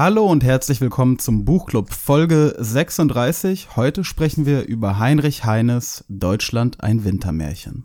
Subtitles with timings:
[0.00, 3.74] Hallo und herzlich willkommen zum Buchclub Folge 36.
[3.74, 7.84] Heute sprechen wir über Heinrich Heines Deutschland ein Wintermärchen.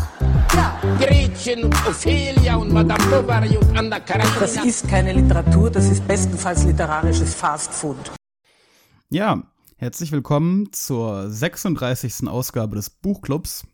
[0.99, 4.39] Gretchen und Ophelia und Madame Bovary und Anna Karenina.
[4.39, 8.11] Das ist keine Literatur, das ist bestenfalls literarisches Fastfood.
[9.09, 9.43] Ja,
[9.77, 12.27] herzlich willkommen zur 36.
[12.27, 13.65] Ausgabe des Buchclubs.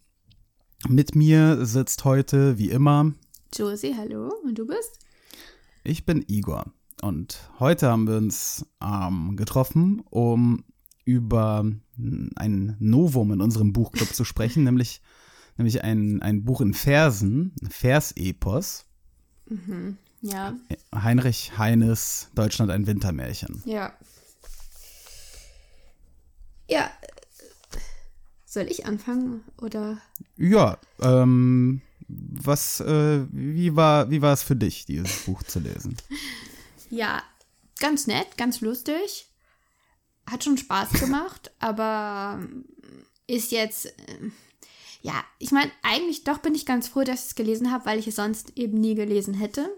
[0.87, 3.13] Mit mir sitzt heute, wie immer,
[3.53, 4.31] Josie, hallo.
[4.43, 4.99] Und du bist?
[5.87, 6.65] ich bin Igor.
[7.01, 10.63] Und heute haben wir uns ähm, getroffen, um
[11.05, 11.65] über
[12.35, 15.01] ein Novum in unserem Buchclub zu sprechen, nämlich,
[15.57, 18.85] nämlich ein, ein Buch in Versen, ein Versepos.
[20.21, 20.55] Ja.
[20.93, 23.61] Heinrich Heines Deutschland ein Wintermärchen.
[23.65, 23.93] Ja.
[26.69, 26.85] Ja.
[27.01, 27.77] äh,
[28.45, 29.99] Soll ich anfangen oder?
[30.37, 35.97] Ja, ähm, was, äh, wie war, wie war es für dich, dieses Buch zu lesen?
[36.89, 37.21] Ja,
[37.81, 39.27] ganz nett, ganz lustig.
[40.25, 42.39] Hat schon Spaß gemacht, aber
[43.27, 43.93] ist jetzt.
[45.07, 47.97] Ja, ich meine, eigentlich doch bin ich ganz froh, dass ich es gelesen habe, weil
[47.97, 49.69] ich es sonst eben nie gelesen hätte.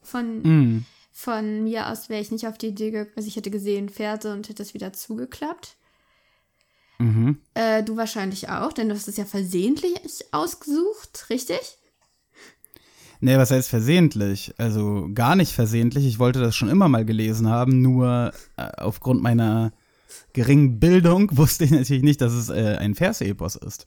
[0.00, 3.50] Von, Mm, von mir aus wäre ich nicht auf die Idee gekommen, also ich hätte
[3.50, 5.76] gesehen Verse und hätte es wieder zugeklappt.
[6.98, 7.36] mhm.
[7.52, 9.98] Äh, du wahrscheinlich auch, denn du hast es ja versehentlich
[10.32, 11.60] ausgesucht, richtig?
[13.20, 14.54] Nee, was heißt versehentlich?
[14.56, 16.06] Also gar nicht versehentlich.
[16.06, 19.72] Ich wollte das schon immer mal gelesen haben, nur äh, aufgrund meiner
[20.32, 23.86] geringen Bildung wusste ich natürlich nicht, dass es äh, ein Versepos ist.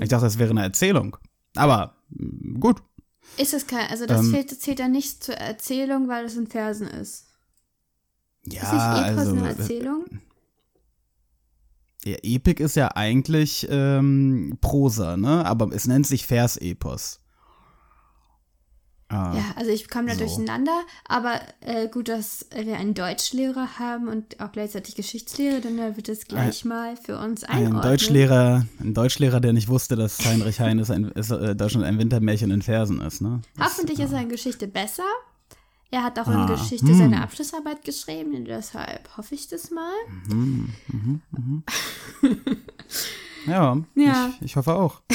[0.00, 1.16] Ich dachte, das wäre eine Erzählung.
[1.54, 2.82] Aber mm, gut.
[3.36, 4.32] Ist es kein, also das Ähm.
[4.32, 7.26] zählt, zählt ja nicht zur Erzählung, weil es in Versen ist.
[8.44, 10.04] Ja, ist nicht Epos also eine Erzählung?
[12.04, 15.46] ja, Epik ist ja eigentlich ähm, Prosa, ne?
[15.46, 17.20] Aber es nennt sich Versepos.
[19.12, 20.20] Ah, Ja, also ich komme da so.
[20.24, 25.94] durcheinander, aber äh, gut, dass wir einen Deutschlehrer haben und auch gleichzeitig Geschichtslehrer, dann äh,
[25.96, 27.82] wird es gleich mal für uns Ein einordnen.
[27.82, 32.50] Deutschlehrer, ein Deutschlehrer, der nicht wusste, dass Heinrich Heines ein, ist, äh, Deutschland ein Wintermärchen
[32.50, 33.42] in Versen ist, ne?
[33.60, 35.04] Hoffentlich ist seine Geschichte besser.
[35.90, 36.96] Er hat auch Ah, in Geschichte hm.
[36.96, 39.92] seine Abschlussarbeit geschrieben, deshalb hoffe ich das mal.
[43.46, 44.30] Ja, Ja.
[44.40, 45.02] Ich, ich hoffe auch.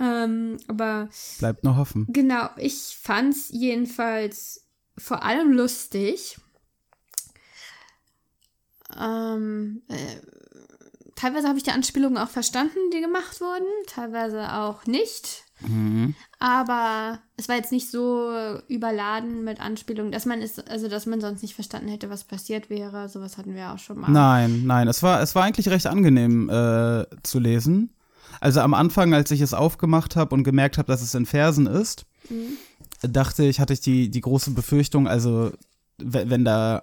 [0.00, 2.06] Ähm, aber Bleibt nur hoffen.
[2.08, 4.66] Genau, ich fand's jedenfalls
[4.96, 6.38] vor allem lustig.
[8.98, 9.96] Ähm, äh,
[11.14, 15.44] teilweise habe ich die Anspielungen auch verstanden, die gemacht wurden, teilweise auch nicht.
[15.60, 16.14] Mhm.
[16.38, 18.32] Aber es war jetzt nicht so
[18.68, 22.70] überladen mit Anspielungen, dass man es, also dass man sonst nicht verstanden hätte, was passiert
[22.70, 23.10] wäre.
[23.10, 24.10] Sowas hatten wir auch schon mal.
[24.10, 27.92] Nein, nein, es war, es war eigentlich recht angenehm äh, zu lesen.
[28.40, 31.66] Also am Anfang, als ich es aufgemacht habe und gemerkt habe, dass es in Versen
[31.66, 32.06] ist,
[33.02, 35.52] dachte ich, hatte ich die, die große Befürchtung, also
[35.98, 36.82] we- wenn da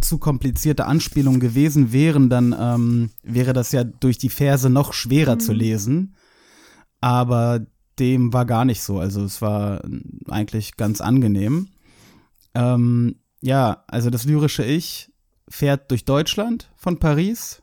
[0.00, 5.38] zu komplizierte Anspielungen gewesen wären, dann ähm, wäre das ja durch die Verse noch schwerer
[5.38, 6.16] zu lesen.
[7.00, 7.64] Aber
[7.98, 8.98] dem war gar nicht so.
[8.98, 9.82] Also es war
[10.28, 11.68] eigentlich ganz angenehm.
[12.54, 15.12] Ähm, ja, also das lyrische Ich
[15.48, 17.62] fährt durch Deutschland von Paris.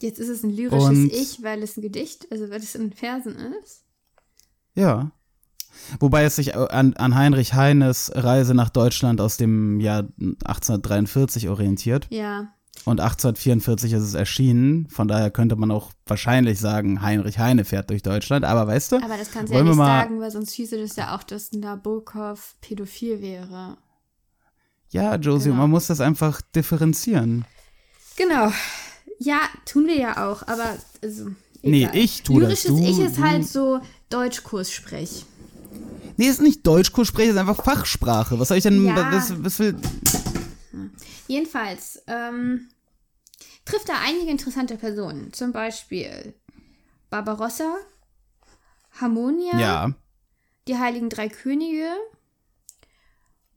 [0.00, 2.92] Jetzt ist es ein lyrisches Und- Ich, weil es ein Gedicht, also weil es in
[2.92, 3.84] Versen ist.
[4.74, 5.10] Ja.
[6.00, 10.04] Wobei es sich an, an Heinrich Heines Reise nach Deutschland aus dem Jahr
[10.44, 12.06] 1843 orientiert.
[12.10, 12.48] Ja,
[12.84, 14.88] Und 1844 ist es erschienen.
[14.88, 18.44] Von daher könnte man auch wahrscheinlich sagen, Heinrich Heine fährt durch Deutschland.
[18.44, 21.14] Aber weißt du, Aber das kannst du ja nicht sagen, weil sonst hieße das ja
[21.16, 23.76] auch, dass Nabokov pädophil wäre.
[24.90, 25.62] Ja, Josie, Genau.
[25.62, 27.44] man muss das einfach differenzieren.
[28.16, 28.50] Genau.
[29.18, 31.30] Ja, tun wir ja auch, aber also,
[31.62, 33.80] Nee, ich tu das, Lyrisches Ich ist du- halt so
[34.10, 35.24] Deutschkurssprech.
[36.16, 38.38] Nee, ist nicht Deutschkurs sprechen, ist einfach Fachsprache.
[38.38, 39.12] Was soll ich denn, Ja.
[39.12, 39.76] was, was will,
[41.26, 42.68] Jedenfalls ähm,
[43.64, 45.32] trifft er einige interessante Personen.
[45.32, 46.34] Zum Beispiel
[47.10, 47.76] Barbarossa,
[49.00, 49.92] Harmonia, ja,
[50.66, 51.88] die Heiligen Drei Könige.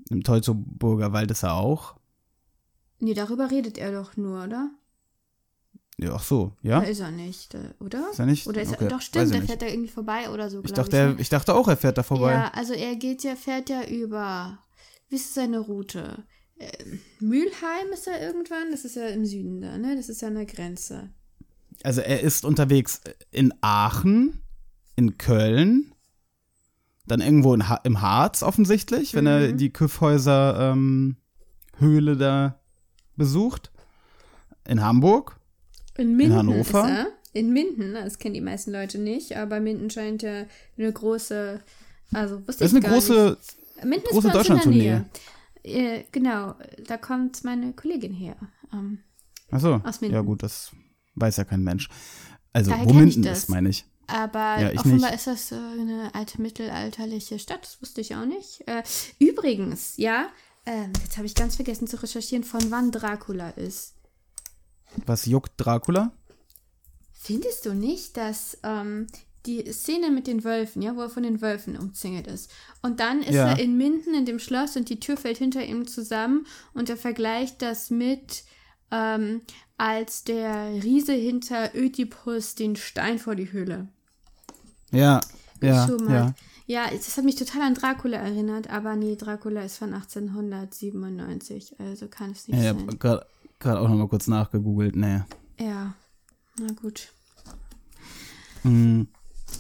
[0.09, 1.95] im Teutoburger Wald ist er auch.
[2.99, 4.69] Nee, darüber redet er doch nur, oder?
[6.01, 6.79] Ja, ach so, ja?
[6.81, 8.09] Da ist er nicht, äh, oder?
[8.11, 8.47] Ist er nicht?
[8.47, 9.45] Oder ist Okay, er, doch stimmt, ich nicht.
[9.45, 11.15] fährt da irgendwie vorbei oder so, Ich dachte, er, ne?
[11.19, 12.31] ich dachte auch, er fährt da vorbei.
[12.33, 14.57] Ja, also er geht ja, fährt ja über,
[15.09, 16.23] wie ist seine Route?
[17.19, 18.71] Mülheim ist er irgendwann.
[18.71, 19.95] Das ist ja im Süden da, ne?
[19.95, 21.09] Das ist ja an der Grenze.
[21.83, 23.01] Also er ist unterwegs
[23.31, 24.41] in Aachen,
[24.95, 25.93] in Köln,
[27.07, 31.17] dann irgendwo in ha im Harz offensichtlich, wenn er die Küffhäuser ähm,
[31.77, 32.59] Höhle da
[33.15, 33.71] besucht.
[34.67, 35.37] In Hamburg.
[36.01, 36.59] In Minden Hannover?
[36.83, 37.07] ist er.
[37.33, 40.45] In Minden, das kennen die meisten Leute nicht, aber Minden scheint ja
[40.77, 41.61] eine große,
[42.13, 43.85] also wusste Das ich eine gar große, nicht.
[43.85, 44.79] Minden große ist in der Deutschlandtournee.
[44.79, 45.05] Nähe.
[45.63, 46.55] Äh, genau,
[46.87, 48.35] da kommt meine Kollegin her.
[48.73, 48.99] Ähm,
[49.49, 50.15] Achso, Aus Minden.
[50.15, 50.71] ja gut, das
[51.15, 51.87] weiß ja kein Mensch.
[52.51, 53.43] Also, Daher wo Minden das.
[53.43, 53.85] ist, meine ich.
[54.07, 55.19] aber Ja, offenbar nicht.
[55.19, 58.61] ist das äh, eine alte mittelalterliche Stadt, das wusste ich auch nicht.
[58.67, 58.83] Äh,
[59.19, 60.27] übrigens, ja,
[60.65, 63.93] ähm, jetzt habe ich ganz vergessen zu recherchieren, von wann Dracula ist.
[65.05, 66.11] Was juckt Dracula?
[67.13, 69.07] Findest du nicht, dass ähm,
[69.45, 72.51] die Szene mit den Wölfen, ja, wo er von den Wölfen umzingelt ist,
[72.81, 73.51] und dann ist Ja.
[73.51, 76.97] er in Minden in dem Schloss und die Tür fällt hinter ihm zusammen und er
[76.97, 78.43] vergleicht das mit,
[78.91, 79.41] ähm,
[79.77, 83.87] als der Riese hinter Ödipus den Stein vor die Höhle
[84.91, 85.21] Ja,
[85.61, 86.33] ja, ja.
[86.67, 92.07] Ja, das hat mich total an Dracula erinnert, aber nee, Dracula ist von 1897, also
[92.07, 92.87] kann es nicht Ja, sein.
[92.87, 93.25] habe
[93.61, 94.95] gerade auch noch mal kurz nachgegoogelt.
[94.95, 95.21] Nee.
[95.59, 95.93] Ja,
[96.59, 97.09] na gut.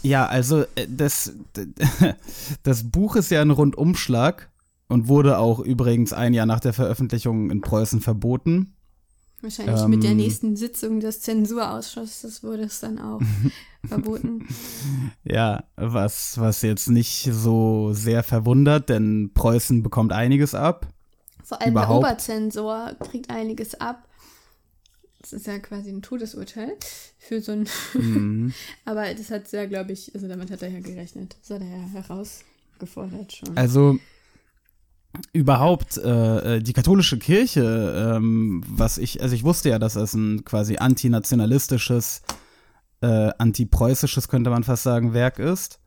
[0.03, 1.33] Ja, also äh, das,
[2.63, 4.49] das Buch ist ja ein Rundumschlag
[4.87, 8.73] und wurde auch übrigens ein Jahr nach der Veröffentlichung in Preußen verboten.
[9.41, 10.17] Wahrscheinlich mit der Ähm.
[10.17, 13.21] nächsten Sitzung des Zensurausschusses wurde es dann auch
[13.87, 14.47] verboten.
[15.23, 20.87] Ja, was, was jetzt nicht so sehr verwundert, denn Preußen bekommt einiges ab.
[21.51, 22.05] Vor allem Überhaupt?
[22.05, 24.07] der Oberzensor kriegt einiges ab.
[25.19, 26.77] Das ist ja quasi ein Todesurteil
[27.19, 27.67] für so ein.
[27.93, 28.53] Mhm.
[28.85, 31.35] Aber das hat ja, glaube ich, also damit hat er ja gerechnet.
[31.41, 33.57] Das hat er ja herausgefordert schon.
[33.57, 33.99] Also
[35.33, 40.13] überhaupt äh, äh, die katholische Kirche, ähm, was ich, also ich wusste ja, dass es
[40.13, 42.21] ein quasi antinationalistisches,
[43.01, 45.79] äh, antipreußisches, könnte man fast sagen, Werk ist.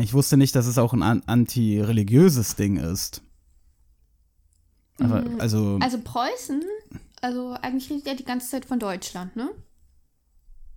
[0.00, 3.23] Ich wusste nicht, dass es auch ein an antireligiöses Ding ist.
[5.00, 6.62] Aber, also, also Preußen,
[7.20, 9.50] also eigentlich redet er die ganze Zeit von Deutschland, ne?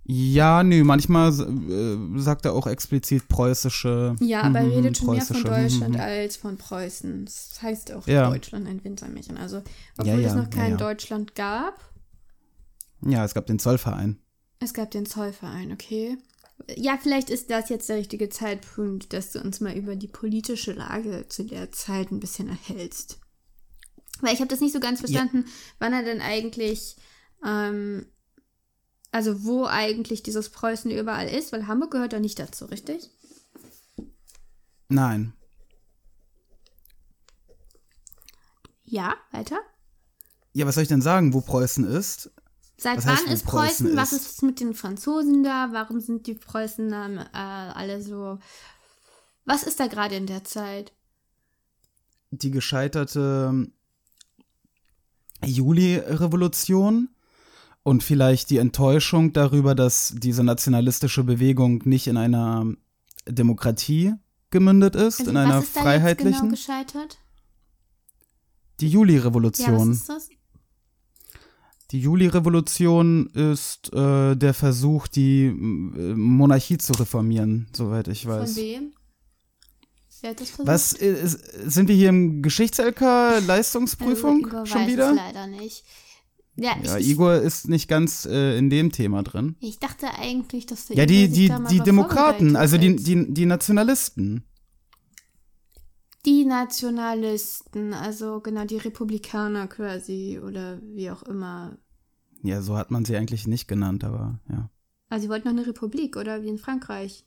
[0.10, 4.16] ja, nö, manchmal äh, sagt er auch explizit preußische.
[4.22, 6.00] Ja, aber er mhm, redet schon mehr von Deutschland mhm.
[6.00, 7.25] als von Preußen.
[7.25, 8.30] Das heißt auch Ja.
[8.30, 9.38] Deutschland ein Wintermärchen.
[9.38, 9.62] Also,
[9.98, 10.78] obwohl Ja, ja, es noch kein.
[10.78, 11.78] Deutschland gab,
[13.02, 14.18] Ja, es gab den Zollverein.
[14.62, 16.18] Es gab den Zollverein, okay.
[16.78, 20.72] Ja, vielleicht ist das jetzt der richtige Zeitpunkt, dass du uns mal über die politische
[20.72, 23.19] Lage zu der Zeit ein bisschen erhältst.
[24.22, 25.46] Weil ich habe das nicht so ganz verstanden,
[25.80, 26.96] wann er denn eigentlich,
[27.46, 28.06] ähm,
[29.12, 33.10] also wo eigentlich dieses Preußen überall ist, weil Hamburg gehört da nicht dazu, richtig?
[34.90, 35.34] Nein.
[38.86, 39.60] Ja, weiter.
[40.54, 42.31] Ja, was soll ich denn sagen, wo Preußen ist?
[42.78, 43.88] Seit Was wann heißt, ist Preußen?
[43.88, 44.44] Preußen Was ist?
[44.44, 45.69] mit den Franzosen da?
[45.72, 48.40] Warum sind die Preußen dann äh, alle so?
[49.46, 50.94] Was ist da gerade in der Zeit?
[52.31, 53.68] die gescheiterte
[55.45, 57.10] Juli-Revolution
[57.84, 62.66] und vielleicht die Enttäuschung darüber, dass diese nationalistische Bewegung nicht in einer
[63.28, 64.13] Demokratie
[64.50, 66.39] gemündet ist, in einer ist da jetzt freiheitlichen.
[66.42, 67.18] genau gescheitert?
[68.80, 69.92] die Ja, was Juli-Revolution.
[69.92, 70.30] ist das?
[71.92, 75.52] die Juli-Revolution ist äh, der Versuch, die äh,
[76.16, 78.54] Monarchie zu reformieren, soweit ich weiß.
[78.54, 78.94] Von wem?
[80.52, 80.68] Versucht?
[80.68, 81.40] Was äh, ist,
[81.71, 85.09] sind wir hier im Geschichts-LK Leistungsprüfung Also, Igor schon weiß wieder?
[85.12, 85.86] Es leider nicht.
[86.56, 89.56] Ja, Ja, ich, Igor ist nicht ganz äh, in dem Thema drin.
[89.59, 93.45] ich, dachte eigentlich, dass der Ja, Igor die, die, die Demokraten, also die, die, die
[93.45, 94.44] Nationalisten.
[96.26, 101.78] Die Nationalisten, also genau, die Republikaner quasi oder wie auch immer.
[102.44, 104.69] Ja, so hat man sie eigentlich nicht genannt, aber ja.
[105.09, 107.26] Also sie wollten noch eine Republik oder wie in Frankreich.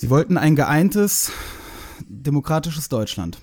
[0.00, 1.30] Sie wollten ein geeintes,
[2.08, 3.38] demokratisches Deutschland.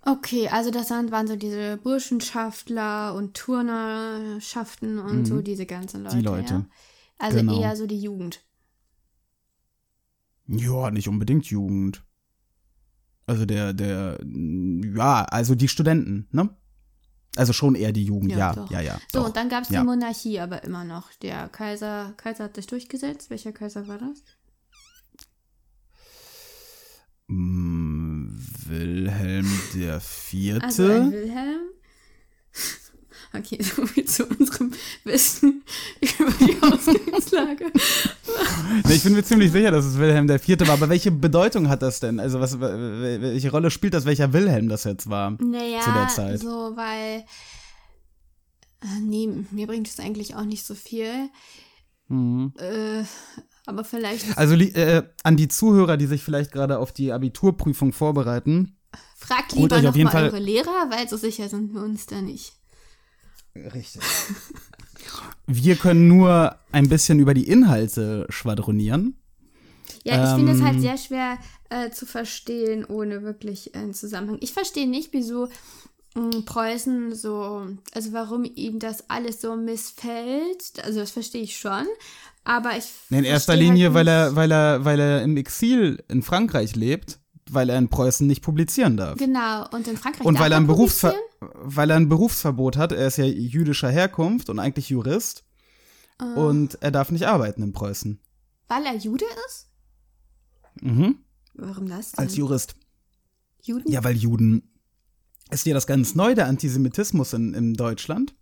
[0.00, 6.16] Okay, also das waren so diese Burschenschaftler und Turnerschaften und so diese ganzen Leute.
[6.16, 6.20] Mhm.
[6.20, 6.54] Die Leute.
[6.54, 6.66] Ja?
[7.18, 7.60] Also Genau.
[7.60, 8.42] eher so die Jugend.
[10.46, 12.02] Ja, nicht unbedingt Jugend.
[13.26, 16.56] Also der, der, ja, also die Studenten, ne?
[17.36, 18.70] Also schon eher die Jugend, ja, doch.
[18.70, 18.98] ja, ja.
[19.12, 19.26] So, doch.
[19.26, 19.80] und dann gab es ja.
[19.80, 21.12] die Monarchie aber immer noch.
[21.20, 23.28] Der Kaiser, Kaiser hat sich durchgesetzt.
[23.28, 24.22] Welcher Kaiser war das?
[28.72, 30.64] Wilhelm der Vierte.
[30.64, 31.60] Also ein Wilhelm.
[33.34, 34.72] Okay, so viel zu unserem
[35.04, 35.62] Wissen
[36.02, 37.72] über die Ausgangslage.
[38.90, 40.60] Ich bin mir ziemlich sicher, dass es Wilhelm IV.
[40.66, 42.20] war, aber welche Bedeutung hat das denn?
[42.20, 46.40] Also was, welche Rolle spielt das, welcher Wilhelm das jetzt war Naja, zu der Zeit?
[46.40, 47.24] so, weil.
[48.82, 51.30] Äh, nee, mir bringt es eigentlich auch nicht so viel.
[52.10, 53.04] Äh,
[53.66, 58.76] aber vielleicht Also äh, an die Zuhörer, die sich vielleicht gerade auf die Abiturprüfung vorbereiten.
[59.16, 61.82] fragt lieber euch noch auf jeden mal Fall- eure Lehrer, weil so sicher sind wir
[61.82, 62.54] uns da nicht.
[63.54, 64.00] Richtig.
[65.46, 69.16] Wir können nur ein bisschen über die Inhalte schwadronieren.
[70.04, 70.80] Ja, ich finde es halt Ähm.
[70.80, 71.38] sehr schwer
[71.70, 74.38] äh, zu verstehen, ohne wirklich einen Zusammenhang.
[74.40, 75.48] Ich verstehe nicht, wieso
[76.14, 80.82] mh, Preußen so, also warum ihm das alles so missfällt.
[80.84, 81.86] Also das verstehe ich schon.
[82.44, 82.90] Aber ich.
[83.10, 86.74] In erster verstehe Linie, halt weil er, weil er, weil er im Exil in Frankreich
[86.74, 87.20] lebt,
[87.50, 89.18] weil er in Preußen nicht publizieren darf.
[89.18, 91.62] Genau, und in Frankreich Und darf weil er, ein Berufsver publizieren?
[91.64, 95.44] weil er ein Berufsverbot hat, er ist ja jüdischer Herkunft und eigentlich Jurist.
[96.18, 96.34] Ah.
[96.34, 98.20] Und er darf nicht arbeiten in Preußen.
[98.68, 99.68] Weil er Jude ist?
[100.80, 101.18] Mhm.
[101.54, 102.24] Warum das denn?
[102.24, 102.76] Als Jurist.
[103.62, 103.90] Juden?
[103.90, 104.68] Ja, weil Juden.
[105.50, 108.34] Ist dir das ganz neu, der Antisemitismus in, in Deutschland?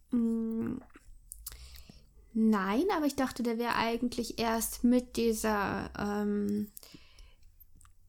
[2.33, 6.69] Nein, aber ich dachte, der wäre eigentlich erst mit dieser, ähm,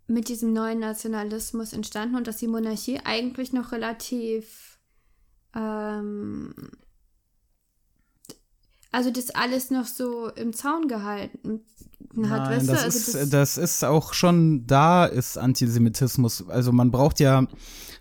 [0.07, 4.79] mit diesem neuen Nationalismus entstanden und dass die Monarchie eigentlich noch relativ,
[5.55, 6.53] ähm,
[8.91, 11.65] also das alles noch so im Zaun gehalten
[12.29, 12.83] hat, Nein, weißt das?
[12.83, 16.47] Also ist, das, das ist auch schon da, ist Antisemitismus.
[16.49, 17.47] Also man braucht ja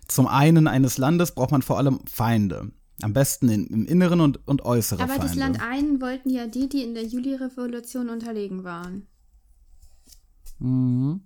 [0.07, 2.71] zum einen eines Landes, braucht man vor allem Feinde.
[3.03, 5.27] Am besten in, im Inneren und, und äußere aber Feinde.
[5.27, 9.07] das Land einen wollten ja die, die in der Juli-Revolution unterlegen waren.
[10.59, 11.21] Mhm.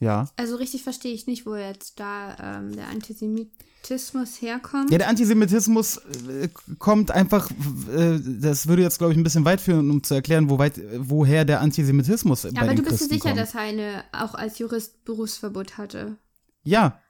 [0.00, 0.28] Ja.
[0.36, 4.92] Also richtig verstehe ich nicht, wo jetzt da ähm, der Antisemitismus herkommt.
[4.92, 6.48] Ja, der Antisemitismus äh,
[6.78, 10.50] kommt einfach, äh, das würde jetzt, glaube ich, ein bisschen weit führen, um zu erklären,
[10.50, 13.38] wo weit, woher der Antisemitismus bei Aber den du bist dir Christen sicher, kommt.
[13.40, 16.16] dass Heine auch als Jurist Berufsverbot hatte?
[16.62, 17.00] Ja,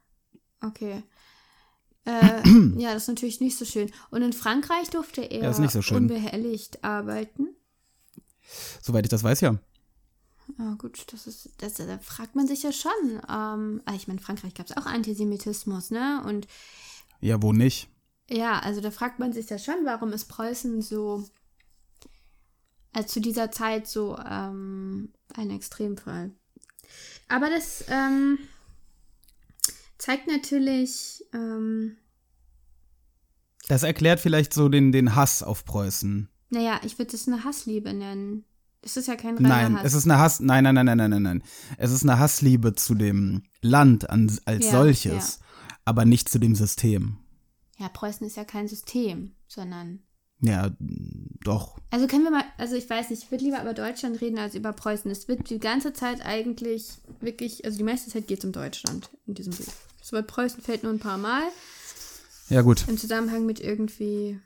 [0.61, 1.05] Okay.
[2.05, 2.43] Äh,
[2.79, 3.91] ja, das ist natürlich nicht so schön.
[4.11, 7.49] Und in Frankreich durfte er Ja, so unbehelligt arbeiten.
[8.83, 9.59] soweit ich das weiß, ja.
[10.59, 12.93] Ah, gut, das ist, das, da fragt man sich ja schon.
[13.29, 16.23] Ähm, ah, ich meine, in Frankreich gab es auch Antisemitismus, ne?
[16.27, 16.47] Und
[17.21, 17.89] Ja, wo nicht?
[18.31, 21.25] ja, also da fragt man sich ja schon, warum ist Preußen so,
[22.95, 26.31] äh, zu dieser Zeit so ähm, ein Extremfall.
[27.29, 28.39] Aber das ähm,
[29.99, 31.97] zeigt natürlich, ähm,
[33.69, 36.29] Das erklärt vielleicht so den, den Hass auf Preußen.
[36.51, 38.45] naja, ich würde es eine Hassliebe nennen.
[38.81, 39.87] Das ist ja kein reiner Nein, Hass.
[39.87, 40.41] es ist eine Hass.
[40.41, 41.43] Nein, nein, nein, nein, nein, nein.
[41.79, 45.41] Es ist eine Hassliebe zu dem Land an, als Ja, solches,
[45.85, 47.17] aber nicht zu dem System.
[47.77, 50.01] ja, Preußen ist ja kein System, sondern
[50.41, 50.71] Ja,
[51.45, 51.79] doch.
[51.91, 54.55] Also können wir mal, also ich weiß nicht, ich würde lieber über Deutschland reden als
[54.55, 55.11] über Preußen.
[55.11, 56.91] Es wird die ganze Zeit eigentlich
[57.21, 59.73] wirklich, also die meiste Zeit geht es um Deutschland in diesem Buch.
[59.99, 61.43] Das Wort Preußen fällt nur ein paar Mal
[62.51, 62.87] Ja, gut.
[62.89, 64.39] im Zusammenhang mit irgendwie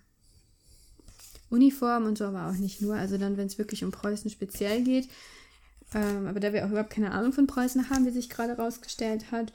[1.50, 2.94] Uniform und so, aber auch nicht nur.
[2.94, 5.08] Also dann, wenn es wirklich um Preußen speziell geht.
[5.94, 9.30] Ähm, aber da wir auch überhaupt keine Ahnung von Preußen haben, wie sich gerade rausgestellt
[9.30, 9.52] hat,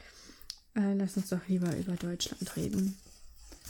[0.76, 2.96] äh, lass uns doch lieber über Deutschland reden.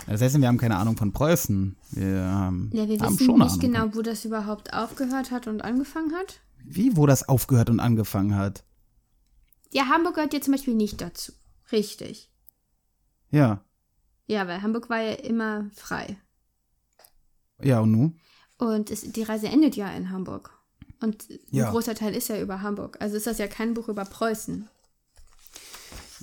[0.05, 1.75] Das heißt, wir haben keine Ahnung von Preußen.
[1.91, 5.61] Wir haben, Ja, wir haben wissen schon nicht genau, wo das überhaupt aufgehört hat und
[5.63, 6.39] angefangen hat.
[6.63, 8.63] Wie, wo das aufgehört und angefangen hat.
[9.71, 11.31] Ja, Hamburg gehört ja zum Beispiel nicht dazu.
[11.71, 12.29] Richtig.
[13.31, 13.63] Ja.
[14.27, 16.17] Ja, weil Hamburg war ja immer frei.
[17.61, 18.13] Ja, und nu?
[18.57, 20.51] Und es, die Reise endet ja in Hamburg.
[21.01, 21.65] Und Ja.
[21.67, 22.97] ein großer Teil ist ja über Hamburg.
[22.99, 24.67] Also ist das ja kein Buch über Preußen.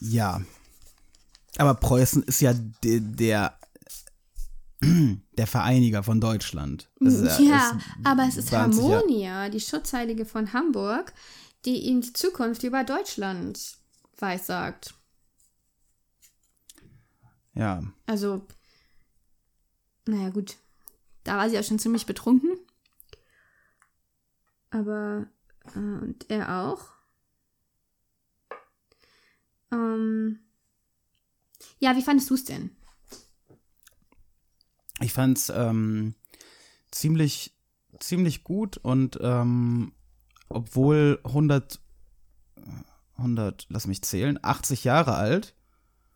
[0.00, 0.40] Ja.
[1.58, 3.56] Aber Preußen ist ja de, der,
[5.38, 6.90] der Vereiniger von Deutschland.
[7.00, 11.12] Das ist ja, ist aber es ist 20 Jahre- Harmonia, die Schutzheilige von Hamburg,
[11.64, 13.76] die ihm die Zukunft über Deutschland
[14.18, 14.94] weissagt.
[17.54, 17.82] Ja.
[18.06, 18.46] Also,
[20.06, 20.56] naja, gut.
[21.22, 22.50] Da war sie auch schon ziemlich betrunken.
[24.70, 25.26] Aber,
[25.74, 26.88] äh, und er auch.
[29.72, 30.40] Ähm,
[31.78, 32.76] ja, wie fandest du es denn?
[35.00, 36.14] Ich fand's ähm,
[36.90, 37.54] ziemlich,
[37.98, 39.92] ziemlich gut und ähm,
[40.48, 41.80] obwohl 100,
[43.16, 45.54] 100, lass mich zählen, 80 Jahre alt,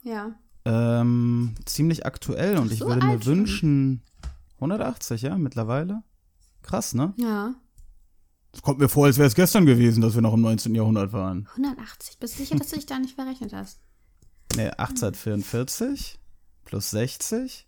[0.02, 0.34] Ja.
[0.64, 4.02] ähm, ziemlich aktuell und ich so würde mir wünschen,
[4.56, 6.02] 180, ja, mittlerweile.
[6.62, 7.14] Krass, ne?
[7.16, 7.54] Ja.
[8.52, 10.74] Es kommt mir vor, als wäre es gestern gewesen, dass wir noch im 19.
[10.74, 11.46] Jahrhundert waren.
[11.56, 12.18] 180.
[12.18, 13.80] Bist du sicher, dass du dich da nicht verrechnet hast?
[14.56, 16.18] Ne, 1844
[16.64, 17.67] plus 60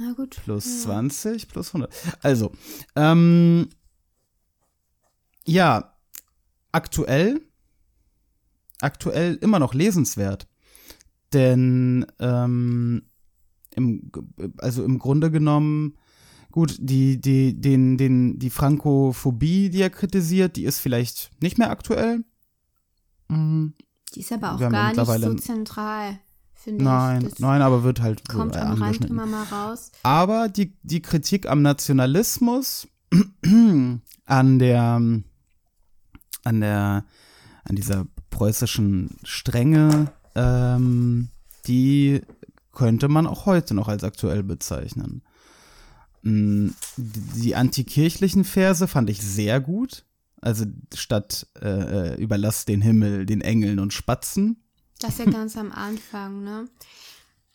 [0.00, 0.40] Na gut.
[0.44, 0.84] plus ja.
[0.84, 1.92] 20 plus 100.
[2.22, 2.52] Also,
[2.96, 3.68] ähm,
[5.44, 5.94] Ja,
[6.72, 7.42] aktuell,
[8.80, 10.48] aktuell immer noch lesenswert.
[11.34, 13.02] Denn, ähm,
[13.76, 14.10] im,
[14.58, 15.98] also im Grunde genommen,
[16.50, 21.70] gut, die, die, den, den, die Frankophobie, die er kritisiert, die ist vielleicht nicht mehr
[21.70, 22.24] aktuell.
[23.28, 23.74] Mhm.
[24.14, 26.18] Die ist aber auch gar nicht so zentral,
[26.60, 27.30] finde Nein, ich.
[27.30, 29.90] Das nein, aber wird halt kommt äh, am Rand immer mal raus.
[30.02, 32.86] Aber die, die Kritik am Nationalismus,
[34.26, 34.84] an der,
[36.44, 37.04] an der,
[37.64, 41.28] an dieser preußischen Strenge, ähm,
[41.66, 42.20] die
[42.72, 45.22] könnte man auch heute noch als aktuell bezeichnen.
[46.22, 50.04] Mm, Die antikirchlichen Verse fand ich sehr gut.
[50.40, 50.64] Also
[50.94, 51.68] statt äh,
[52.12, 54.62] äh, überlass den Himmel den Engeln und Spatzen.
[55.00, 56.68] Das ist ja ganz am Anfang, ne?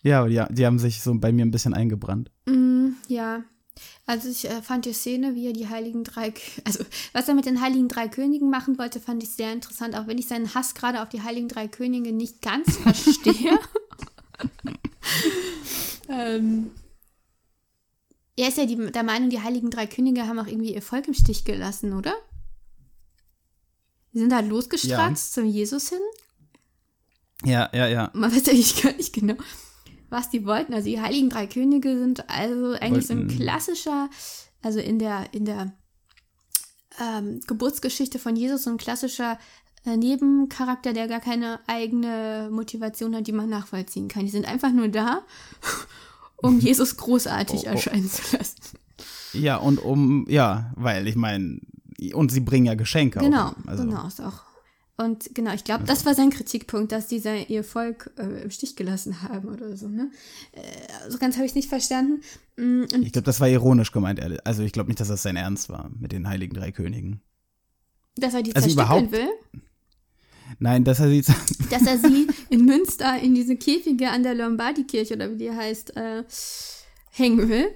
[0.02, 2.30] Ja, aber die, die haben sich so bei mir ein bisschen eingebrannt.
[2.46, 3.42] Mm, ja.
[4.06, 6.32] Also ich äh, fand die Szene, wie er die Heiligen Drei,
[6.64, 10.06] also was er mit den Heiligen Drei Königen machen wollte, fand ich sehr interessant, auch
[10.06, 13.58] wenn ich seinen Hass gerade auf die Heiligen Drei Könige nicht ganz verstehe.
[16.08, 16.70] ähm,
[18.36, 21.08] er ist ja die, der Meinung, die Heiligen Drei Könige haben auch irgendwie ihr Volk
[21.08, 22.14] im Stich gelassen, oder?
[24.12, 26.00] Die sind da losgestratzt zum Jesus hin.
[27.46, 28.10] Ja, ja, ja.
[28.14, 29.34] Man weiß eigentlich gar nicht genau,
[30.10, 30.74] was die wollten.
[30.74, 34.08] Also die Heiligen Drei Könige sind also eigentlich so ein Wollten- klassischer,
[34.62, 35.72] also in der, in der
[37.00, 39.38] ähm, Geburtsgeschichte von Jesus so ein klassischer
[39.84, 44.24] äh, Nebencharakter, der gar keine eigene Motivation hat, die man nachvollziehen kann.
[44.24, 45.22] Die sind einfach nur da,
[46.38, 47.70] um Jesus großartig Oh, oh.
[47.72, 48.56] erscheinen zu lassen.
[49.34, 51.60] Ja, und um, ja, weil ich meine,
[52.14, 53.18] und sie bringen ja Geschenke.
[53.20, 54.42] Genau, auch, also, genau, ist auch.
[54.98, 58.50] Und genau, ich glaube, das war sein Kritikpunkt, dass die sein, ihr Volk äh, im
[58.50, 60.10] Stich gelassen haben oder so, ne?
[60.52, 62.22] Äh, so ganz habe ich nicht verstanden.
[62.56, 64.38] Mm, Und Ich glaube, das war ironisch gemeint, ehrlich.
[64.46, 67.20] Also ich glaube nicht, dass das sein Ernst war mit den Heiligen Drei Königen.
[68.16, 69.28] dass er die Also überhaupt- will,
[70.60, 71.20] Nein, dass er sie.
[71.70, 75.94] dass er sie in Münster in diese Käfige an der Lombardikirche oder wie die heißt,
[75.96, 76.24] äh,
[77.10, 77.66] hängen will.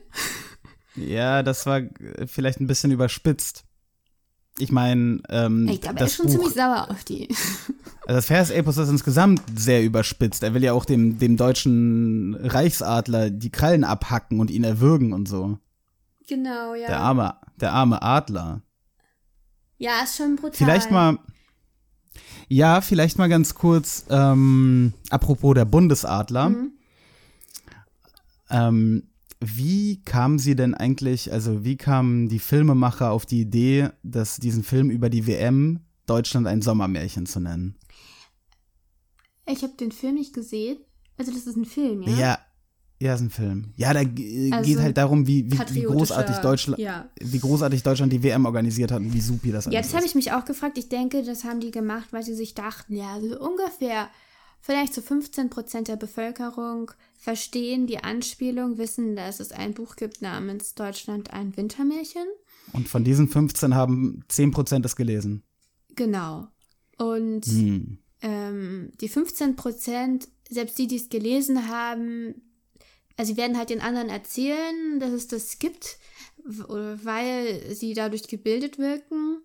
[0.96, 3.64] ja, das war äh, vielleicht ein bisschen überspitzt.
[4.58, 7.28] Ich meine, ähm, Ich glaube, er das ist schon Buch, ziemlich sauer auf die.
[8.06, 10.42] also das Versepos ist insgesamt sehr überspitzt.
[10.42, 15.28] Er will ja auch dem, dem deutschen Reichsadler die Krallen abhacken und ihn erwürgen und
[15.28, 15.58] so.
[16.28, 16.86] Genau, ja.
[16.88, 18.62] Der arme, der arme Adler.
[19.78, 20.52] ja, ist schon brutal.
[20.54, 21.18] Vielleicht mal,
[22.48, 26.50] ja, vielleicht mal ganz kurz, ähm, apropos der Bundesadler.
[26.50, 26.72] Mhm.
[28.50, 29.09] Ähm,
[29.42, 34.62] wie kamen Sie denn eigentlich, also wie kamen die Filmemacher auf die Idee, dass diesen
[34.62, 37.76] Film über die WM Deutschland ein Sommermärchen zu nennen?
[39.46, 40.78] Ich habe den Film nicht gesehen.
[41.16, 42.16] Also, das ist ein Film, ja?
[42.16, 42.38] Ja,
[43.00, 43.72] ja, ist ein Film.
[43.76, 47.08] Ja, da g- Also, geht halt darum, wie, wie, wie großartig Deutschland, ja.
[47.18, 50.06] wie großartig Deutschland die WM organisiert hat und wie supi das Ja, alles das habe
[50.06, 50.76] ich mich auch gefragt.
[50.78, 54.08] Ich denke, das haben die gemacht, weil sie sich dachten, ja, so ungefähr
[54.60, 60.22] vielleicht so 15 Prozent der Bevölkerung verstehen die Anspielung, wissen, dass es ein Buch gibt
[60.22, 62.26] namens Deutschland ein Wintermärchen.
[62.72, 65.42] Und von diesen 15 haben 10% es gelesen.
[65.96, 66.48] Genau.
[66.96, 67.98] Und Hm.
[68.22, 72.34] ähm, die 15 Prozent, selbst die, die es gelesen haben,
[73.16, 75.98] also sie werden halt den anderen erzählen, dass es das gibt,
[76.44, 79.42] weil sie dadurch gebildet wirken.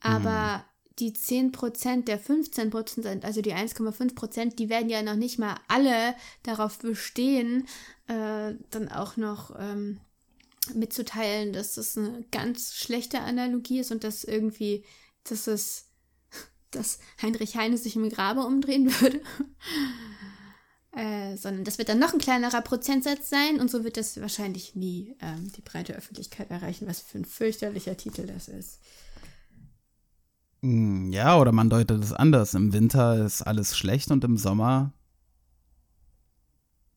[0.00, 0.64] Aber
[0.98, 5.38] die 10 Prozent der 15 Prozent, also die 1,5 Prozent, die werden ja noch nicht
[5.38, 7.66] mal alle darauf bestehen,
[8.08, 10.00] äh, dann auch noch ähm,
[10.74, 14.84] mitzuteilen, dass das eine ganz schlechte Analogie ist und dass irgendwie,
[15.24, 15.88] dass es
[16.70, 19.20] dass Heinrich Heine sich im Grabe umdrehen würde.
[20.92, 24.74] äh, sondern das wird dann noch ein kleinerer Prozentsatz sein und so wird das wahrscheinlich
[24.74, 28.78] nie ähm, die breite Öffentlichkeit erreichen, was für ein fürchterlicher Titel das ist.
[30.62, 32.54] Hm, Ja, oder man deutet es anders.
[32.54, 34.92] Im Winter ist alles schlecht und im Sommer.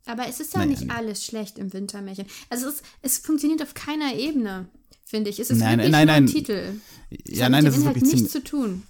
[0.05, 2.27] Aber es ist ja Naja, nicht alles schlecht im Wintermärchen.
[2.49, 4.67] Also es, es funktioniert auf keiner Ebene,
[5.03, 5.39] finde ich.
[5.39, 6.25] Es ist Nein, wirklich nein, nur ein nein.
[6.25, 6.79] Titel.
[7.09, 8.83] Es Ja, hat nein, mit das dem ist Inhalt nichts zu tun.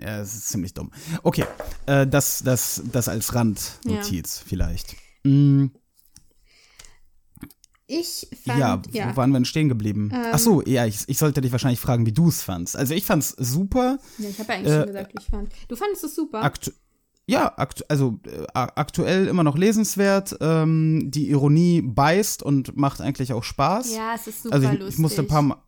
[0.00, 0.90] ja, das ist ziemlich dumm.
[1.22, 1.44] Okay,
[1.86, 4.96] äh, das, das, das als Randnotiz vielleicht.
[5.24, 5.70] Hm,
[7.90, 10.10] Ich fand, ja, ja, wo waren wir denn stehen geblieben?
[10.12, 10.26] Ähm.
[10.32, 12.76] Ach so, ja, ich, ich sollte dich wahrscheinlich fragen, wie du es fandst.
[12.76, 13.98] Also ich fand's super.
[14.18, 15.52] ja, ich habe ja eigentlich äh, schon gesagt, wie ich fand.
[15.68, 16.42] Du fandest es super.
[16.42, 16.70] Aktu
[17.26, 20.36] ja, aktu also äh, aktuell immer noch lesenswert.
[20.40, 23.94] Ähm, die Ironie beißt und macht eigentlich auch Spaß.
[23.94, 24.94] ja, es ist super also ich, lustig.
[24.94, 25.62] ich musste ein paar Mal.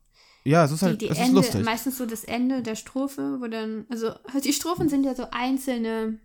[0.45, 1.65] Ja, es ist die, halt, die es ist Ende, lustig.
[1.65, 6.19] meistens so das Ende der Strophe, wo dann, also die Strophen sind ja so einzelne,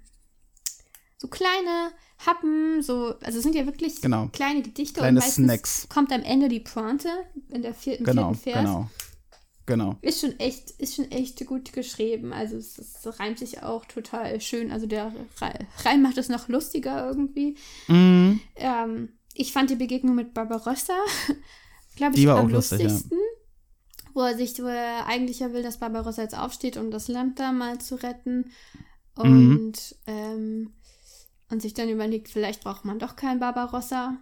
[1.17, 1.91] so kleine
[2.25, 4.28] Happen, so, also es sind ja wirklich Genau.
[4.32, 5.88] kleine Gedichte Kleine und meistens Snacks.
[5.89, 7.10] kommt am Ende die Pointe
[7.49, 8.65] in der vierten, Genau, vierten Vers.
[8.65, 8.89] genau.
[9.65, 9.95] genau.
[10.01, 12.32] Ist schon echt, ist schon echt gut geschrieben.
[12.34, 14.71] Also es, es reimt sich auch total schön.
[14.71, 17.58] Also der Re- Reim macht es noch lustiger irgendwie.
[17.88, 18.39] Mhm.
[18.56, 20.93] Ähm, ich fand die Begegnung mit Barbarossa,
[21.95, 22.86] glaube ich, am lustig, ja.
[22.88, 23.19] lustigsten.
[24.13, 27.39] Wo er sich, wo er eigentlich ja will, dass Barbarossa jetzt aufsteht, um das Land
[27.39, 28.51] da mal zu retten.
[29.21, 29.58] Mhm.
[29.65, 30.73] Und, ähm,
[31.50, 34.18] und sich dann überlegt, vielleicht braucht man doch keinen Barbarossa.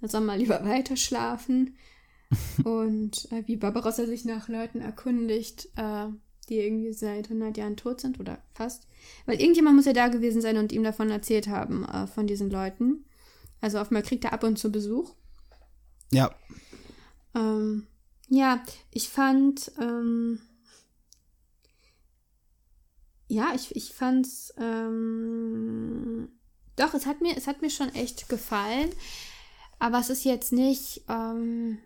[0.00, 1.76] Er soll mal lieber weiter schlafen.
[2.64, 6.06] und äh, wie Barbarossa sich nach Leuten erkundigt, äh,
[6.48, 8.86] die irgendwie seit 100 Jahren tot sind oder fast.
[9.26, 12.50] Weil irgendjemand muss ja da gewesen sein und ihm davon erzählt haben, äh, von diesen
[12.50, 13.04] Leuten.
[13.60, 15.14] Also offenbar kriegt er ab und zu Besuch.
[16.12, 16.30] Ja.
[17.34, 17.86] Ähm,
[18.28, 20.40] ja, ich fand, ähm,
[23.28, 26.28] ja, ich, ich fand's, ähm,
[26.76, 28.90] doch, es hat mir, es hat mir schon echt gefallen,
[29.78, 31.78] aber es ist jetzt nicht, ähm,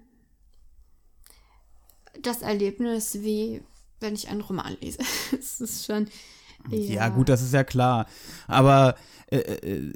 [2.21, 3.63] das Erlebnis, wie
[4.01, 4.99] wenn ich einen Roman lese.
[5.39, 6.09] es ist schon,
[6.69, 8.07] Ja, gut, das ist ja klar.
[8.47, 8.97] Aber
[9.31, 9.93] äh, äh,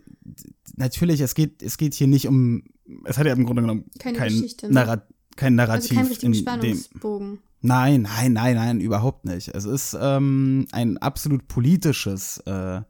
[0.77, 2.65] natürlich, es geht, es geht hier nicht um.
[3.05, 4.75] Es hat ja im Grunde genommen Keine kein, Geschichte, ne?
[4.75, 5.03] Narra
[5.37, 5.97] kein also Narrativ.
[5.97, 7.39] kein richtigen in dem, Spannungsbogen.
[7.61, 9.49] Nein, nein, nein, nein, überhaupt nicht.
[9.49, 12.81] Es ist ähm, ein absolut politisches äh,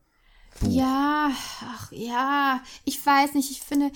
[0.61, 0.69] Buch.
[0.71, 1.31] Ja,
[1.63, 3.91] ach ja, ich weiß nicht, ich finde,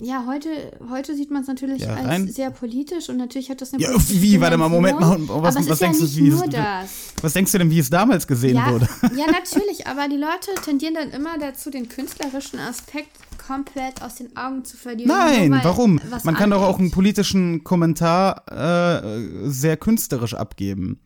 [0.00, 3.60] ja, heute, heute sieht man es natürlich Ja, als rein- sehr politisch und natürlich hat
[3.60, 6.28] das eine Ja, wie, warte mal, Moment mal, was- was ist ja denkst du, wie
[6.28, 7.14] es-.
[7.20, 8.88] Was denkst du denn, wie es damals gesehen Ja, wurde?
[9.16, 13.10] ja, natürlich, aber die Leute tendieren dann immer dazu, den künstlerischen Aspekt
[13.48, 15.08] komplett aus den Augen zu verlieren.
[15.08, 16.00] Nein, weil warum?
[16.22, 21.00] Man kann doch auch einen politischen Kommentar äh, sehr künstlerisch abgeben.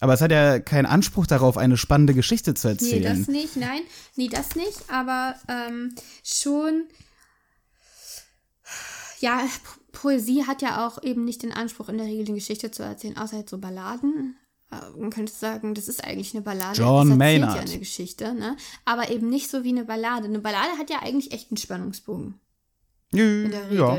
[0.00, 3.18] Aber es hat ja keinen Anspruch darauf, eine spannende Geschichte zu Nee, erzählen.
[3.18, 3.80] das nicht, nein,
[4.16, 6.84] nee, das nicht, aber ähm, schon,
[9.20, 12.70] ja, Po- Poesie hat ja auch eben nicht den Anspruch, in der Regel eine Geschichte
[12.70, 14.36] zu erzählen, außer halt so Balladen.
[14.94, 16.78] Äh, Man könnte sagen, das ist eigentlich eine Ballade.
[16.78, 17.54] John das Maynard.
[17.56, 18.56] ja eine Geschichte, ne?
[18.84, 20.24] Aber eben nicht so wie eine Ballade.
[20.26, 22.40] Eine Ballade hat ja eigentlich echt einen Spannungsbogen.
[23.12, 23.78] in der Regel.
[23.78, 23.98] ja.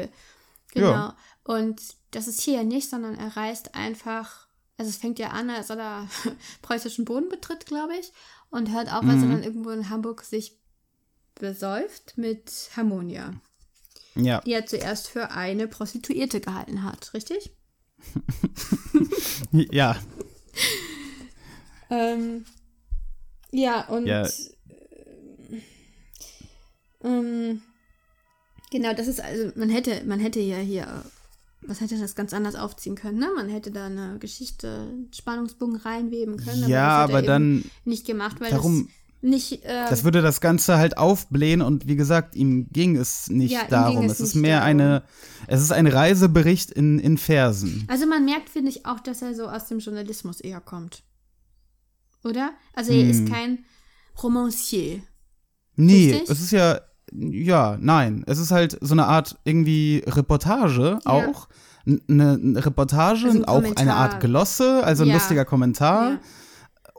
[0.73, 0.89] Genau.
[0.91, 1.17] Ja.
[1.43, 5.49] Und das ist hier ja nicht, sondern er reist einfach, also es fängt ja an,
[5.49, 6.07] als er da
[6.61, 8.11] preußischen Boden betritt, glaube ich,
[8.49, 9.09] und hört auf, Mhm.
[9.09, 10.57] als er dann irgendwo in Hamburg sich
[11.35, 13.33] besäuft mit Harmonia,
[14.15, 14.41] ja.
[14.41, 17.51] die er zuerst für eine Prostituierte gehalten hat, richtig?
[19.51, 19.95] Ja.
[21.89, 22.43] Ähm,
[23.51, 24.23] ja, und Ja.
[24.23, 24.29] äh,
[27.03, 27.61] ähm,
[28.71, 31.05] genau, das ist also, man hätte, man hätte ja hier,
[31.61, 33.29] was hätte das ganz anders aufziehen können, ne?
[33.35, 36.67] Man hätte da eine Geschichte, einen Spannungsbogen reinweben können.
[36.67, 40.41] Ja, er aber eben dann- nicht gemacht, weil Warum- das nicht, äh, Das würde das
[40.41, 44.05] Ganze halt aufblähen und wie gesagt, ihm ging es nicht Ja, darum.
[44.05, 44.69] es Es ist mehr darum.
[44.69, 45.03] eine,
[45.47, 47.85] es ist ein Reisebericht in, in Versen.
[47.89, 51.03] also man merkt, finde ich, auch, dass er so aus dem Journalismus eher kommt.
[52.23, 52.51] Oder?
[52.73, 53.09] Also er Hm.
[53.09, 53.65] ist kein
[54.21, 55.01] Romancier.
[55.75, 56.29] Nee, Richtig?
[56.29, 56.79] es ist ja,
[57.11, 58.23] ja, nein.
[58.27, 61.47] Es ist halt so eine Art irgendwie Reportage auch.
[61.85, 63.93] N- Eine, eine Reportage, Also ein auch eine.
[63.95, 65.15] Art Glosse, also ein Ja.
[65.15, 66.11] lustiger Kommentar.
[66.11, 66.19] Ja.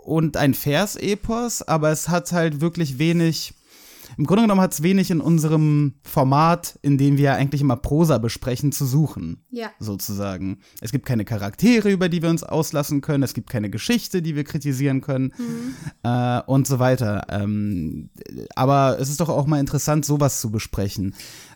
[0.09, 3.53] Und ein Versepos, aber es hat halt wirklich wenig,
[4.17, 7.77] im Grunde genommen hat es wenig in unserem Format, in dem wir ja eigentlich immer
[7.77, 9.45] Prosa besprechen, zu suchen.
[9.51, 9.71] Ja.
[9.79, 10.61] Sozusagen.
[10.81, 14.35] Es gibt keine Charaktere, über die wir uns auslassen können, es gibt keine Geschichte, die
[14.35, 15.35] wir kritisieren können
[16.03, 17.27] äh, und so weiter.
[17.29, 18.09] Ähm,
[18.57, 21.15] aber es ist doch auch mal interessant, sowas zu besprechen.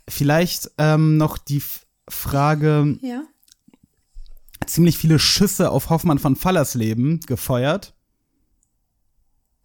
[0.08, 3.22] Vielleicht ähm, noch die F Frage, Ja.
[4.66, 7.94] ziemlich viele Schüsse auf Hoffmann von Fallersleben gefeuert.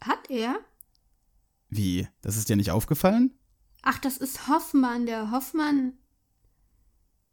[0.02, 0.60] Hat er?
[1.70, 2.08] Wie?
[2.22, 3.34] Das ist dir nicht aufgefallen?
[3.82, 5.94] Ach, das ist Hoffmann, der Hoffmann,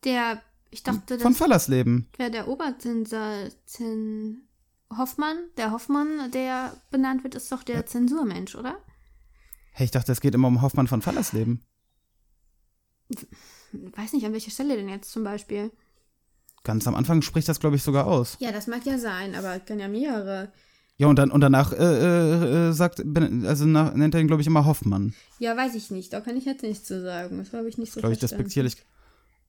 [0.04, 2.08] der, ich dachte, Von Fallersleben.
[2.16, 4.48] wäre der Oberzensor, Zen,
[4.96, 8.78] Hoffmann, der Hoffmann, der benannt wird, ist doch der Zensurmensch, oder?
[9.72, 11.64] Hey, ich dachte, es geht immer um Hoffmann von Fallersleben.
[13.72, 15.72] Weiß nicht, an welcher Stelle denn jetzt zum Beispiel.
[16.62, 18.36] Ganz am Anfang spricht das, glaube ich, sogar aus.
[18.38, 20.52] Ja, das mag ja sein, aber es kann ja mehrere.
[20.96, 23.02] Ja, und dann und danach äh, äh, äh, sagt,
[23.44, 25.12] also nach, nennt er ihn, glaube ich, immer Hoffmann.
[25.40, 27.38] Ja, weiß ich nicht, da kann ich jetzt nichts zu sagen.
[27.38, 28.44] Das habe ich nicht so Glaube ich, verstanden.
[28.44, 28.76] despektierlich.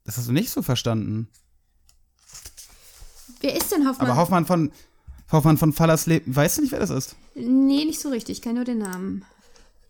[0.05, 1.27] Das hast du nicht so verstanden.
[3.41, 4.07] Wer ist denn Hoffmann?
[4.09, 4.71] Aber Hoffmann von
[5.31, 7.15] Hoffmann von Fallersleben, weißt du nicht, wer das ist?
[7.35, 9.23] nee, nicht so richtig, ich kenne nur den Namen.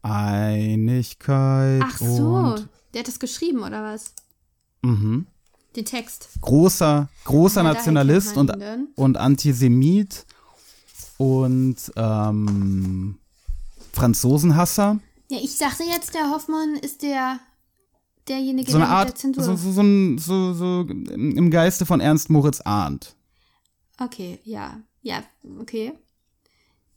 [0.02, 2.56] Einigkeit Ach so,
[2.94, 4.14] der hat das geschrieben, oder was?
[4.82, 5.28] mhm.
[5.76, 6.30] Den Text.
[6.40, 8.54] großer, großer Ja, Nationalist und,
[8.96, 10.26] und Antisemit
[11.18, 13.18] und ähm,
[13.94, 15.00] Franzosenhasser.
[15.30, 17.40] Ja, ich dachte jetzt, der Hoffmann ist der
[18.28, 19.44] derjenige, So eine der Art, der Zensur.
[19.44, 23.16] so, so, so, so, im Geiste von Ernst Moritz Arndt.
[24.00, 24.80] Okay, ja.
[25.02, 25.24] Ja,
[25.60, 25.94] okay.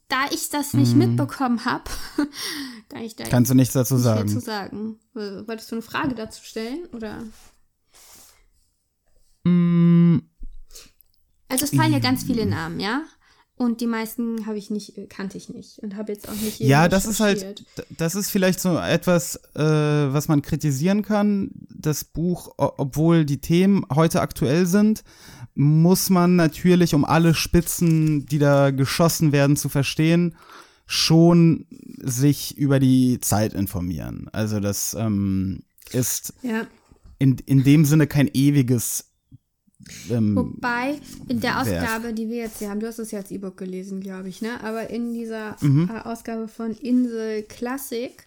[0.07, 1.83] Da ich das nicht mitbekommen habe,
[2.89, 3.29] kann ich da Mhm.
[3.29, 4.27] Kannst du nichts dazu nicht sagen?
[4.27, 4.99] zu sagen.
[5.13, 6.87] Wolltest du eine Frage dazu stellen?
[6.93, 7.23] Oder?
[9.43, 10.17] Mm,
[11.47, 13.03] Also es fallen ja ganz viele Namen, ja?
[13.61, 16.61] Und die meisten habe ich nicht, äh, kannte ich nicht und habe jetzt auch nicht
[16.61, 17.65] Ja, das ist halt,
[17.97, 21.51] das ist vielleicht so etwas, äh, was man kritisieren kann.
[21.69, 25.03] Das Buch, obwohl die Themen heute aktuell sind,
[25.55, 30.37] muss man natürlich, um alle Spitzen, die da geschossen werden, zu verstehen,
[30.85, 31.65] schon
[32.01, 34.29] sich über die Zeit informieren.
[34.31, 36.65] Also das ähm, ist Ja.
[37.17, 39.08] in, in dem Sinne kein ewiges
[40.09, 41.59] ähm, Wobei in der.
[41.61, 44.41] Ausgabe, die wir jetzt hier haben, du hast es ja als E-Book gelesen, glaube ich,
[44.41, 44.61] ne?
[44.63, 45.89] Aber in dieser Mhm.
[45.93, 48.25] äh, Ausgabe von Insel Klassik,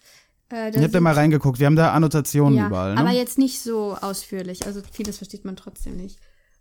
[0.51, 2.95] äh, Ich hab da mal reingeguckt, wir haben da Annotationen ja, überall.
[2.95, 2.99] Ne?
[2.99, 4.65] aber jetzt nicht so ausführlich.
[4.65, 6.19] Also vieles versteht man trotzdem nicht.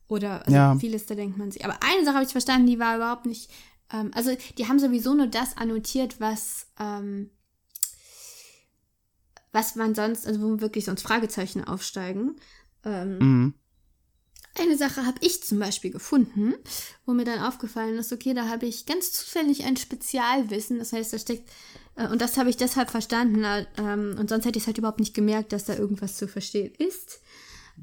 [0.09, 0.77] Oder also Ja.
[0.79, 1.65] vieles, da denkt man sich.
[1.65, 3.51] Aber eine Sache habe ich verstanden, die war überhaupt nicht.
[3.93, 7.31] Ähm, also die haben sowieso nur das annotiert, was ähm,
[9.53, 12.37] was man sonst, also wo wirklich sonst Fragezeichen aufsteigen.
[12.85, 13.55] Ähm, mhm.
[14.59, 16.55] Eine Sache habe ich zum Beispiel gefunden,
[17.07, 20.79] wo mir dann aufgefallen ist, okay, da habe ich ganz zufällig ein Spezialwissen.
[20.79, 21.49] Das heißt, da steckt,
[21.97, 24.79] äh, und das habe ich deshalb verstanden, äh, ähm, und sonst hätte ich es halt
[24.79, 27.21] überhaupt nicht gemerkt, dass da irgendwas zu verstehen ist.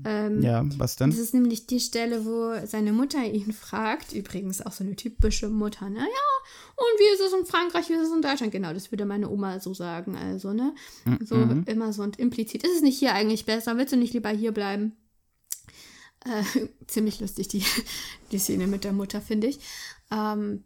[0.06, 1.10] Ähm, Ja, was denn?
[1.10, 5.50] Das ist nämlich die Stelle, wo seine Mutter ihn fragt, übrigens auch so eine typische
[5.50, 6.00] Mutter, ne?
[6.00, 6.06] Ja,
[6.76, 8.52] und wie ist es in Frankreich, wie ist es in Deutschland?
[8.52, 10.76] Genau, das würde meine Oma so sagen, also, ne?
[11.26, 12.64] So immer so und implizit.
[12.64, 13.78] Ist es nicht hier eigentlich besser?
[13.78, 14.96] Willst du nicht lieber hier bleiben?
[16.26, 16.44] Äh,
[16.88, 17.64] ziemlich lustig, die,
[18.32, 19.60] die Szene mit der Mutter, finde ich.
[20.12, 20.64] Ähm,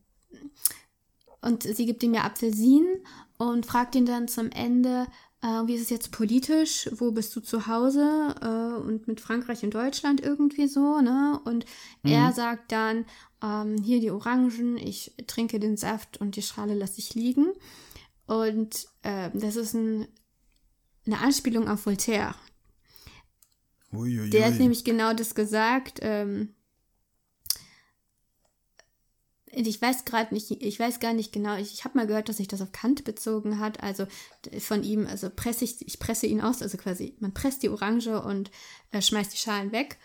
[1.42, 3.06] und sie gibt ihm ja Apfelsinen
[3.38, 5.08] und fragt ihn dann zum Ende,
[5.42, 6.90] äh, wie ist es jetzt politisch?
[6.94, 8.34] Wo bist du zu Hause?
[8.42, 11.40] Äh, und mit Frankreich und Deutschland irgendwie so, ne?
[11.44, 11.66] Und
[12.04, 13.06] er sagt dann,
[13.44, 17.48] ähm, hier die Orangen, ich trinke den Saft und die Schale lasse ich liegen.
[18.26, 20.08] Und äh, das ist ein,
[21.06, 22.36] eine Anspielung auf Voltaire.
[24.30, 26.00] Der hat nämlich genau das gesagt.
[26.02, 26.56] Ähm,
[29.56, 32.38] ich weiß gerade nicht, ich weiß gar nicht genau, ich, ich habe mal gehört, dass
[32.38, 33.84] sich das auf Kant bezogen hat.
[33.84, 34.08] Also
[34.60, 38.20] von ihm, also presse ich, ich presse ihn aus, also quasi, man presst die Orange
[38.22, 38.50] und
[38.92, 39.98] äh, schmeißt die Schalen weg,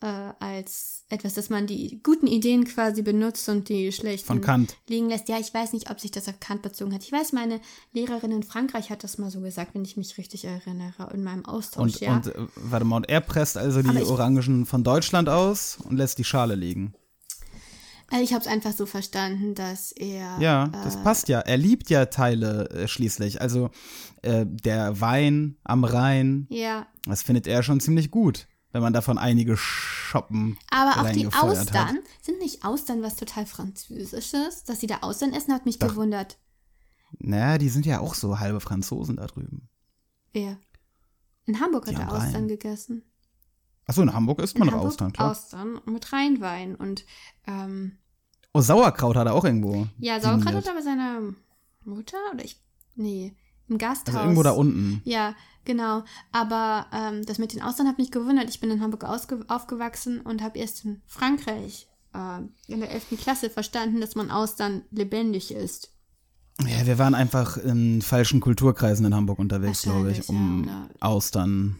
[0.00, 0.06] äh,
[0.40, 4.76] als etwas, dass man die guten Ideen quasi benutzt und die schlechten Von Kant.
[4.88, 5.28] liegen lässt.
[5.28, 7.02] Ja, ich weiß nicht, ob sich das auf Kant bezogen hat.
[7.04, 7.60] Ich weiß, meine
[7.92, 11.44] Lehrerin in Frankreich hat das mal so gesagt, wenn ich mich richtig erinnere, in meinem
[11.46, 12.16] Austausch, Und, ja.
[12.16, 15.96] und äh, warte mal, und er presst also die ich- Orangen von Deutschland aus und
[15.96, 16.94] lässt die Schale liegen.
[18.10, 20.36] Also ich habe es einfach so verstanden, dass er.
[20.38, 21.40] Ja, das äh, passt ja.
[21.40, 23.40] Er liebt ja Teile äh, schließlich.
[23.40, 23.70] Also
[24.22, 29.18] äh, der Wein am Rhein, Ja, das findet er schon ziemlich gut, wenn man davon
[29.18, 30.58] einige shoppen.
[30.70, 32.04] aber auch die Austern, Hat.
[32.20, 34.64] sind nicht Austern was total Französisches?
[34.64, 36.38] Dass sie da Austern essen, hat mich gewundert.
[37.20, 39.68] Naja, die sind ja auch so halbe Franzosen da drüben.
[40.32, 40.58] Wer?
[41.46, 42.26] In Hamburg Die hat er am Rhein.
[42.26, 43.02] Austern gegessen.
[43.86, 45.30] Achso, in Hamburg isst In man Hamburg Austern, klar.
[45.30, 46.74] Austern mit Rheinwein.
[46.74, 47.04] Und
[47.46, 47.98] ähm,
[48.52, 49.86] Oh, Sauerkraut hat er auch irgendwo.
[49.98, 51.20] ja, Sauerkraut hat er bei seiner
[51.84, 52.60] Mutter oder ich.
[52.96, 53.36] Nee,
[53.68, 54.14] im Gasthaus.
[54.16, 55.00] Also irgendwo da unten.
[55.04, 56.04] Ja, genau.
[56.32, 58.48] Aber ähm, das mit den Austern hat mich gewundert.
[58.48, 63.18] Ich bin in Hamburg aufgewachsen und habe erst in Frankreich äh, in der 11.
[63.20, 65.90] Klasse verstanden, dass man Austern lebendig isst.
[66.60, 71.76] Ja, wir waren einfach in falschen Kulturkreisen in Hamburg unterwegs, glaube ich, um ja, Austern.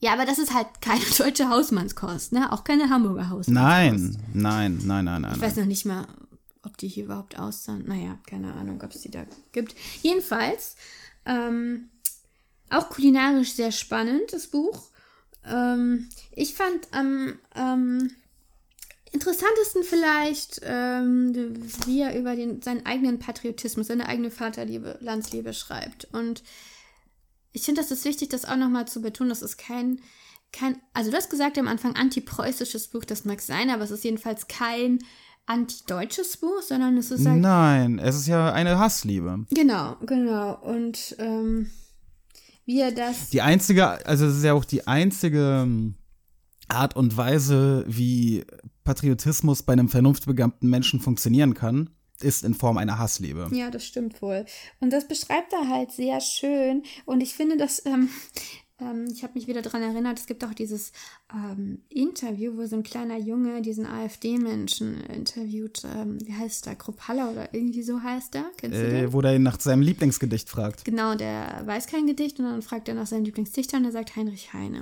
[0.00, 2.52] Ja, aber das ist halt keine deutsche Hausmannskost, ne?
[2.52, 3.50] Auch keine Hamburger Hausmannskost.
[3.50, 5.32] Nein, nein, nein, nein, nein.
[5.36, 6.06] Ich weiß noch nicht mal,
[6.62, 7.84] ob die hier überhaupt Austern.
[7.86, 9.74] Naja, keine Ahnung, ob es die da gibt.
[10.02, 10.74] Jedenfalls,
[11.24, 11.88] ähm,
[12.70, 14.90] auch kulinarisch sehr spannend, das Buch.
[15.44, 18.10] Ähm, ich fand am ähm,
[19.12, 21.32] interessantesten vielleicht, ähm,
[21.86, 26.06] wie er über den, seinen eigenen Patriotismus, seine eigene Vaterliebe, Landsliebe schreibt.
[26.12, 26.42] Und
[27.52, 29.30] ich finde, das ist wichtig, das auch nochmal zu betonen.
[29.30, 30.00] Das ist kein,
[30.52, 34.04] kein, also du hast gesagt am Anfang antipreußisches Buch, das mag sein, aber es ist
[34.04, 34.98] jedenfalls kein
[35.46, 37.40] antideutsches Buch, sondern es ist halt.
[37.40, 39.46] Nein, es ist ja eine Hassliebe.
[39.50, 40.58] Genau, genau.
[40.60, 41.70] Und ähm,
[42.66, 43.30] wie er das.
[43.30, 45.94] Die einzige, also es ist ja auch die einzige ähm,
[46.68, 48.44] Art und Weise, wie
[48.84, 53.48] Patriotismus bei einem vernunftbegabten Menschen funktionieren kann, ist in Form einer Hassliebe.
[53.52, 54.46] Ja, das stimmt wohl.
[54.80, 56.82] Und das beschreibt er halt sehr schön.
[57.04, 57.84] Und ich finde, dass.
[57.86, 58.10] Ähm,
[58.80, 60.92] ähm, ich habe mich wieder daran erinnert, es gibt auch dieses
[61.32, 65.82] ähm, Interview, wo so ein kleiner Junge diesen AfD-Menschen interviewt.
[65.84, 66.74] Ähm, wie heißt der?
[66.74, 68.44] Kruppalla oder irgendwie so heißt er?
[68.56, 69.04] Kennst du den?
[69.04, 70.84] Äh, wo der ihn nach seinem Lieblingsgedicht fragt.
[70.84, 74.16] Genau, der weiß kein Gedicht und dann fragt er nach seinem Lieblingsdichter und er sagt
[74.16, 74.80] Heinrich Heine.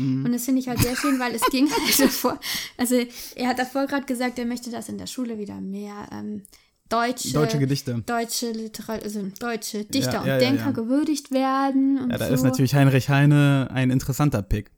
[0.00, 2.40] Und das finde ich halt sehr schön, weil es ging halt davor.
[2.78, 6.42] Also er hat davor gerade gesagt, er möchte, dass in der Schule wieder mehr ähm,
[6.90, 8.02] deutsche, Deutsche Gedichte.
[8.04, 10.70] deutsche Literatur, also deutsche Dichter Ja, und ja, ja, Denker ja.
[10.72, 11.98] gewürdigt werden.
[11.98, 12.34] Und Ja, da so.
[12.34, 14.70] ist natürlich Heinrich Heine ein interessanter Pick.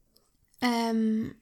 [0.61, 1.35] Ähm,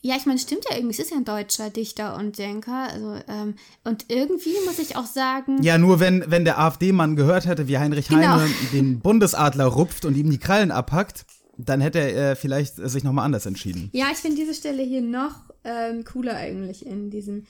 [0.00, 2.88] ja, ich meine, stimmt ja irgendwie, es ist ja ein deutscher Dichter und Denker.
[2.92, 3.54] Also, ähm,
[3.84, 7.78] und irgendwie muss ich auch sagen, Ja, nur wenn, wenn der AfD-Mann gehört hätte, wie
[7.78, 8.20] Heinrich Genau.
[8.40, 11.24] Heine den Bundesadler rupft und ihm die Krallen abhackt,
[11.58, 13.90] dann hätte er äh, vielleicht äh, sich nochmal anders entschieden.
[13.92, 17.46] ja, ich finde diese Stelle hier noch ähm, cooler eigentlich in diesem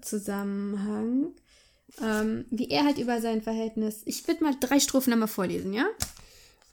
[0.00, 1.26] Zusammenhang.
[2.00, 4.02] Ähm, wie er halt über sein Verhältnis.
[4.06, 5.86] Ich würde mal drei Strophen nochmal vorlesen, ja?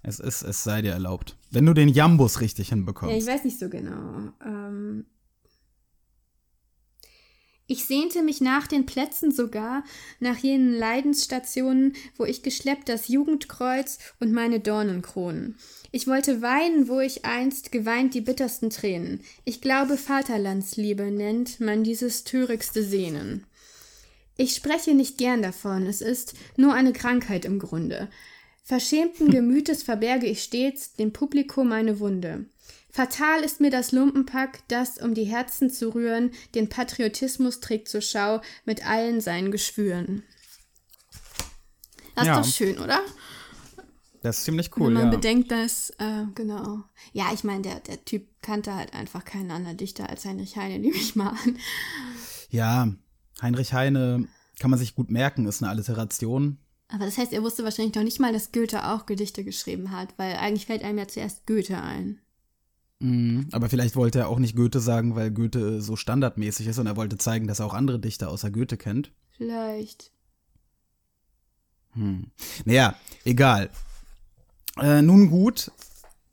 [0.01, 1.35] Es, ist, es sei dir erlaubt.
[1.51, 3.11] Wenn du den Jambus richtig hinbekommst.
[3.11, 4.31] Ja, ich weiß nicht so genau.
[4.45, 5.05] Ähm,
[7.71, 9.83] ich sehnte mich nach den Plätzen sogar,
[10.19, 15.55] nach jenen Leidensstationen, wo ich geschleppt das Jugendkreuz und meine Dornenkronen.
[15.91, 19.21] Ich wollte weinen, wo ich einst geweint die bittersten Tränen.
[19.45, 23.45] Ich glaube, Vaterlandsliebe nennt man dieses törigste Sehnen.
[24.39, 28.07] Ich spreche nicht gern davon, es ist nur eine Krankheit im Grunde.
[28.63, 32.45] Verschämten Gemütes verberge ich stets dem Publikum meine Wunde.
[32.89, 37.99] Fatal ist mir das Lumpenpack, das, um die Herzen zu rühren, den Patriotismus trägt zur
[37.99, 40.23] Schau mit allen seinen Geschwüren.
[42.15, 42.39] Das Ja.
[42.39, 43.01] ist doch schön, oder?
[44.21, 45.17] Das ist ziemlich cool, Wenn man ja.
[45.17, 46.83] bedenkt, dass, äh, genau.
[47.11, 50.79] Ja, ich meine, der, der Typ kannte halt einfach keinen anderen Dichter als Heinrich Heine,
[50.79, 51.59] nehme ich mal an.
[52.49, 52.87] Ja,
[53.41, 54.27] Heinrich Heine
[54.59, 56.57] kann man sich gut merken, ist eine Alliteration.
[56.89, 60.09] Aber das heißt, er wusste wahrscheinlich noch nicht mal, dass Goethe auch Gedichte geschrieben hat,
[60.17, 62.19] weil eigentlich fällt einem ja zuerst Goethe ein.
[62.99, 63.47] Mhm.
[63.51, 66.97] Aber vielleicht wollte er auch nicht Goethe sagen, weil Goethe so standardmäßig ist und er
[66.97, 69.11] wollte zeigen, dass er auch andere Dichter außer Goethe kennt.
[69.37, 70.11] Vielleicht.
[72.65, 73.69] Naja, egal.
[74.77, 75.71] Äh, nun gut,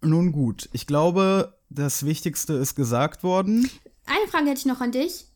[0.01, 0.69] nun gut.
[0.73, 3.69] Ich glaube, das Wichtigste ist gesagt worden.
[4.07, 5.27] Eine Frage hätte ich noch an dich.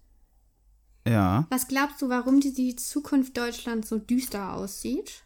[1.07, 1.47] Ja.
[1.51, 5.23] Was glaubst du, warum die, die Zukunft Deutschlands so düster aussieht?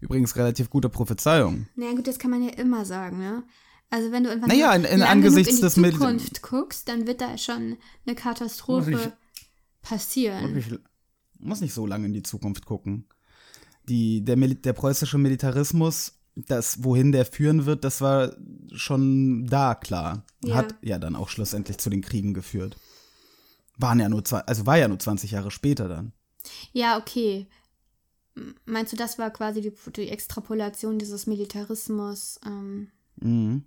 [0.00, 1.66] Übrigens relativ gute Prophezeiung.
[1.76, 3.44] Na gut, das kann man ja immer sagen, ne?
[3.88, 7.38] Also wenn du einfach Naja, in- in angesichts in die Zukunft guckst, dann wird da
[7.38, 9.12] schon eine Katastrophe Muss ich-
[9.82, 10.54] passieren.
[10.54, 10.78] Wirklich,
[11.38, 13.06] muss nicht so lange in die Zukunft gucken.
[13.88, 18.34] Die, der, der preußische Militarismus, das, wohin der führen wird, das war
[18.74, 20.24] schon da klar.
[20.44, 20.56] Ja.
[20.56, 22.76] Hat ja dann auch schlussendlich zu den Kriegen geführt.
[23.76, 26.12] Waren ja nur zwei, also war ja nur 20 Jahre später dann.
[26.72, 27.46] Ja, okay.
[28.64, 32.38] Meinst du, das war quasi die, die Extrapolation dieses Militarismus?
[32.44, 33.64] Ähm, Mhm.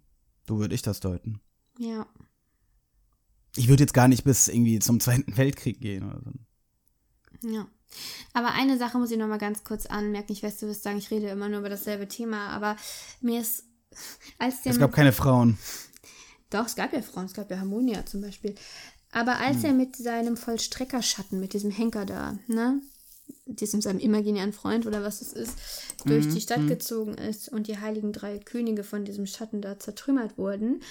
[0.48, 1.42] So würde ich das deuten.
[1.80, 2.08] ja.
[3.56, 6.32] Ich würde jetzt gar nicht bis irgendwie zum Zweiten Weltkrieg gehen oder so.
[7.50, 7.68] Ja.
[8.34, 10.32] Aber eine Sache muss ich noch mal ganz kurz anmerken.
[10.34, 12.76] Ich weiß, du wirst sagen, ich rede immer nur über dasselbe Thema, aber
[13.22, 13.64] mir ist,
[14.38, 15.58] als der Es gab keine Frauen.
[16.52, 18.54] Doch, es gab ja Frauen, es gab ja Harmonia zum Beispiel.
[19.12, 22.82] Aber als er mit seinem Vollstreckerschatten, mit diesem Henker da, ne,
[23.46, 25.58] diesem seinem imaginären Freund oder was es ist,
[26.06, 30.38] durch die Stadt gezogen ist und die heiligen drei Könige von diesem Schatten da zertrümmert
[30.38, 30.82] wurden,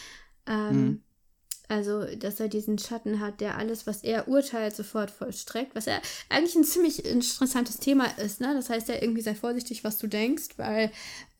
[0.46, 1.02] ähm,
[1.70, 6.00] also, dass er diesen Schatten hat, der alles, was er urteilt, sofort vollstreckt, was ja
[6.30, 8.54] eigentlich ein ziemlich interessantes Thema ist, ne?
[8.54, 10.90] Das heißt ja irgendwie sei vorsichtig, was du denkst, weil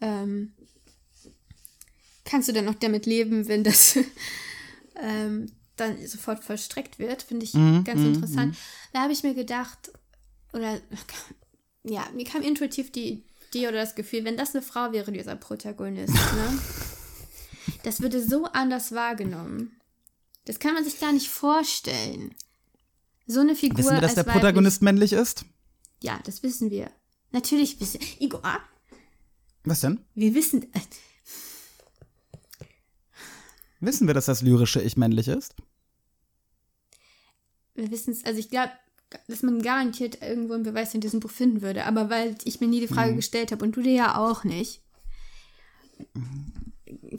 [0.03, 0.53] ähm,
[2.27, 3.99] kannst du dann noch damit leben, wenn das
[5.03, 8.57] ähm, dann sofort vollstreckt wird, finde ich ganz interessant.
[8.93, 9.91] Da habe ich mir gedacht,
[10.53, 10.81] oder
[11.85, 15.37] ja, mir kam intuitiv die Idee oder das Gefühl, wenn das eine Frau wäre, dieser
[15.37, 16.59] Protagonist, ne?
[17.83, 19.79] Das würde so anders wahrgenommen.
[20.47, 22.35] Das kann man sich gar nicht vorstellen.
[23.27, 25.45] So eine Figur Wissen wir, dass der Protagonist männlich ist?
[26.03, 26.91] Ja, das wissen wir.
[27.31, 28.01] Natürlich wissen.
[28.21, 28.59] Igor,
[29.65, 30.01] Was denn?
[30.15, 30.63] wir wissen.
[30.73, 30.81] Äh,
[33.81, 35.55] Wissen wir, dass das lyrische Ich männlich ist?
[37.79, 38.71] Wir wissen es, also ich glaube,
[39.29, 42.67] dass man garantiert irgendwo einen Beweis in diesem Buch finden würde, aber weil ich mir
[42.69, 42.95] nie die Mhm.
[42.95, 44.83] Frage gestellt habe und du dir ja auch nicht,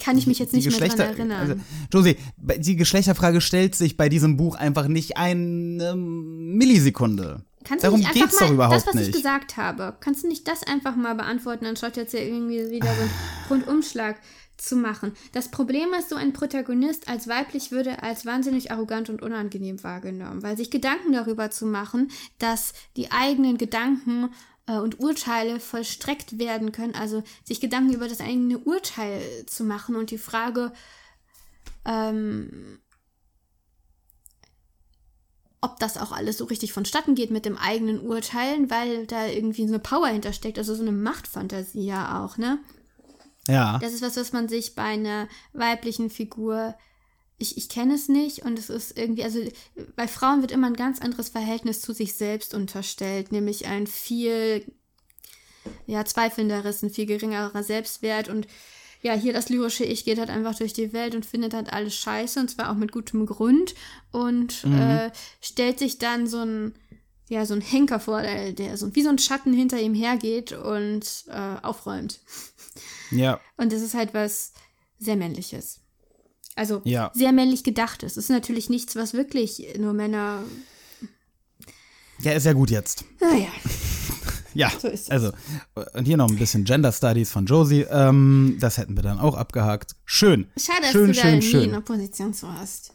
[0.04, 1.39] kann ich mich jetzt nicht mehr dran erinnern.
[1.39, 1.56] Also,
[1.91, 2.15] Josie,
[2.58, 7.43] die Geschlechterfrage stellt sich bei diesem Buch einfach nicht eine Millisekunde.
[7.63, 9.14] Kannst du Darum nicht einfach geht's mal doch überhaupt das, was ich nicht.
[9.18, 13.01] gesagt habe, kannst du nicht das einfach mal beantworten, anstatt jetzt ja irgendwie wieder so
[13.01, 13.12] einen
[13.49, 14.16] Rundumschlag
[14.62, 15.14] zu machen?
[15.34, 20.43] Das Problem ist, so ein Protagonist als weiblich würde als wahnsinnig arrogant und unangenehm wahrgenommen,
[20.43, 24.30] weil sich Gedanken darüber zu machen, dass die eigenen Gedanken
[24.68, 29.95] äh, und Urteile vollstreckt werden können, also sich Gedanken über das eigene Urteil zu machen
[29.95, 30.72] und die Frage,
[31.86, 32.80] ähm,
[35.62, 39.68] ob das auch alles so richtig vonstatten geht mit dem eigenen Urteilen, weil da irgendwie
[39.68, 42.60] so eine Power hintersteckt, also so eine Machtfantasie ja auch, ne?
[43.50, 43.80] Ja.
[43.80, 46.76] Das ist was, was man sich bei einer weiblichen Figur.
[47.38, 49.39] Ich, ich kenne es nicht und es ist irgendwie, also
[49.95, 54.66] bei Frauen wird immer ein ganz anderes Verhältnis zu sich selbst unterstellt, nämlich ein viel,
[55.88, 58.47] ja, zweifelnderes, ein viel geringerer Selbstwert und
[59.02, 61.95] ja, hier das lyrische Ich geht halt einfach durch die Welt und findet halt alles
[61.95, 63.74] scheiße und zwar auch mit gutem Grund
[64.12, 66.74] und äh, stellt sich dann so ein,
[67.30, 70.52] ja, so ein Henker vor, der, der so wie so ein Schatten hinter ihm hergeht
[70.52, 72.20] und äh, aufräumt.
[73.12, 73.39] Ja.
[73.57, 74.53] Und das ist halt was
[74.97, 75.80] sehr männliches.
[76.55, 77.12] Also Ja.
[77.14, 78.14] sehr männlich gedachtes.
[78.18, 80.43] Es ist natürlich nichts, was wirklich nur Männer.
[82.22, 83.05] Ja, ist ja gut jetzt.
[83.22, 83.47] Naja.
[84.55, 85.10] Ja, So ist es.
[85.12, 85.32] also,
[85.93, 87.86] und hier noch ein bisschen Gender Studies von Josie.
[87.89, 89.95] Ähm, das hätten wir dann auch abgehakt.
[90.05, 90.47] Schön.
[90.57, 91.70] Schade, dass schön, du da schön, nie schön.
[91.72, 92.93] eine Position zu hast.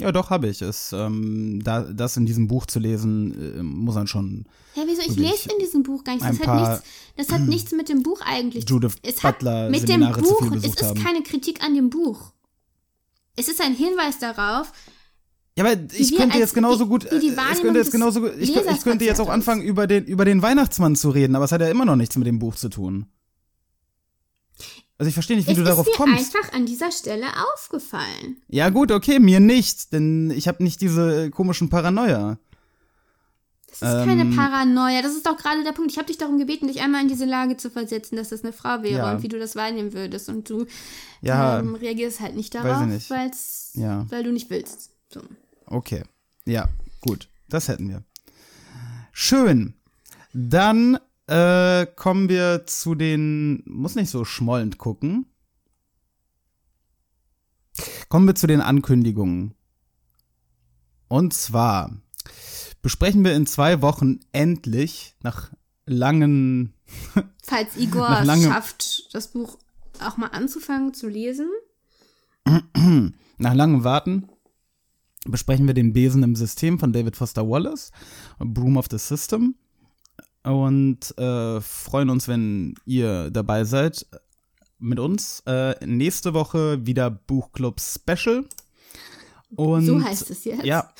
[0.00, 0.62] Ja, doch, habe ich.
[0.62, 4.46] Es, ähm, da, das in diesem Buch zu lesen, äh, muss man schon.
[4.74, 5.02] Ja, wieso?
[5.02, 6.38] Ich lese in diesem Buch gar nichts.
[6.38, 6.82] Das hat nichts,
[7.16, 10.34] das hat nichts mit dem Buch eigentlich Judith es hat Butler mit dem Seminare zu
[10.34, 11.02] Buch, es ist haben.
[11.02, 12.32] keine Kritik an dem Buch.
[13.36, 14.72] Es ist ein Hinweis darauf,
[15.56, 17.04] Ja, aber ich wir könnte jetzt genauso gut.
[17.10, 18.32] die äh, Wahrnehmung könnte jetzt genauso gut.
[18.38, 21.52] Ich, ich könnte jetzt auch anfangen, über den, über den Weihnachtsmann zu reden, aber es
[21.52, 23.06] hat ja immer noch nichts mit dem Buch zu tun.
[24.98, 26.36] Also ich verstehe nicht, wie es du darauf ist mir kommst.
[26.36, 28.40] einfach an dieser Stelle aufgefallen.
[28.48, 32.38] Ja, gut, okay, mir nicht, denn ich habe nicht diese komischen Paranoia.
[33.66, 35.02] Das ist keine Ähm, Paranoia.
[35.02, 35.90] Das ist doch gerade der Punkt.
[35.90, 38.52] Ich habe dich darum gebeten, dich einmal in diese Lage zu versetzen, dass das eine
[38.52, 39.12] Frau wäre Ja.
[39.12, 40.28] und wie du das wahrnehmen würdest.
[40.28, 40.66] Und du
[41.22, 43.10] Ja, ähm, reagierst halt nicht darauf, ich nicht.
[43.10, 44.06] weil's, Ja.
[44.10, 44.90] weil du nicht willst.
[45.12, 45.22] So.
[45.66, 46.04] Okay.
[46.44, 46.68] Ja,
[47.00, 47.28] gut.
[47.48, 48.04] Das hätten wir.
[49.12, 49.74] Schön.
[50.32, 53.62] Dann äh, kommen wir zu den.
[53.66, 55.26] Muss nicht so schmollend gucken.
[58.08, 59.54] Kommen wir zu den Ankündigungen.
[61.08, 61.90] Und zwar
[62.82, 65.52] besprechen wir in zwei Wochen endlich nach
[65.86, 66.74] langen.
[67.42, 69.58] Falls Igor es schafft, das Buch
[70.00, 71.48] auch mal anzufangen zu lesen.
[73.38, 74.28] Nach langem Warten
[75.24, 77.90] besprechen wir den Besen im System von David Foster Wallace,
[78.38, 79.56] Broom of the System.
[80.44, 84.06] Und äh, freuen uns, wenn ihr dabei seid
[84.78, 85.42] mit uns.
[85.46, 88.44] Äh, nächste Woche wieder Buchclub Special.
[89.56, 90.64] Und, so heißt es jetzt.
[90.64, 90.92] Ja.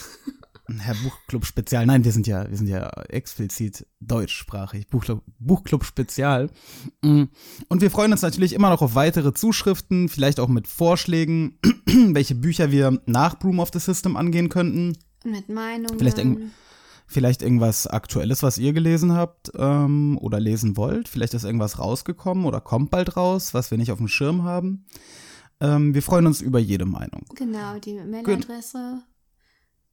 [0.78, 1.84] Herr Buchclub Spezial.
[1.84, 4.88] Nein, wir sind ja, wir sind ja explizit deutschsprachig.
[4.88, 6.48] Buchclub, Buchclub Spezial.
[7.02, 7.24] Mm.
[7.68, 12.34] Und wir freuen uns natürlich immer noch auf weitere Zuschriften, vielleicht auch mit Vorschlägen, welche
[12.34, 14.96] Bücher wir nach Broom of the System angehen könnten.
[15.24, 15.98] Mit Meinungen.
[15.98, 16.18] Vielleicht
[17.14, 21.08] Vielleicht irgendwas Aktuelles, was ihr gelesen habt ähm, oder lesen wollt.
[21.08, 24.84] Vielleicht ist irgendwas rausgekommen oder kommt bald raus, was wir nicht auf dem Schirm haben.
[25.60, 27.24] Ähm, wir freuen uns über jede Meinung.
[27.36, 29.04] Genau, die Mailadresse.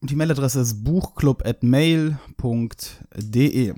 [0.02, 3.74] Die Mailadresse ist buchclub.mail.de.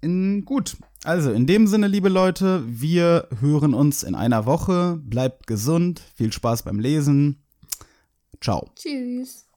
[0.00, 5.00] In, gut, also in dem Sinne, liebe Leute, wir hören uns in einer Woche.
[5.02, 7.42] Bleibt gesund, viel Spaß beim Lesen.
[8.40, 8.70] Ciao.
[8.76, 9.47] Tschüss.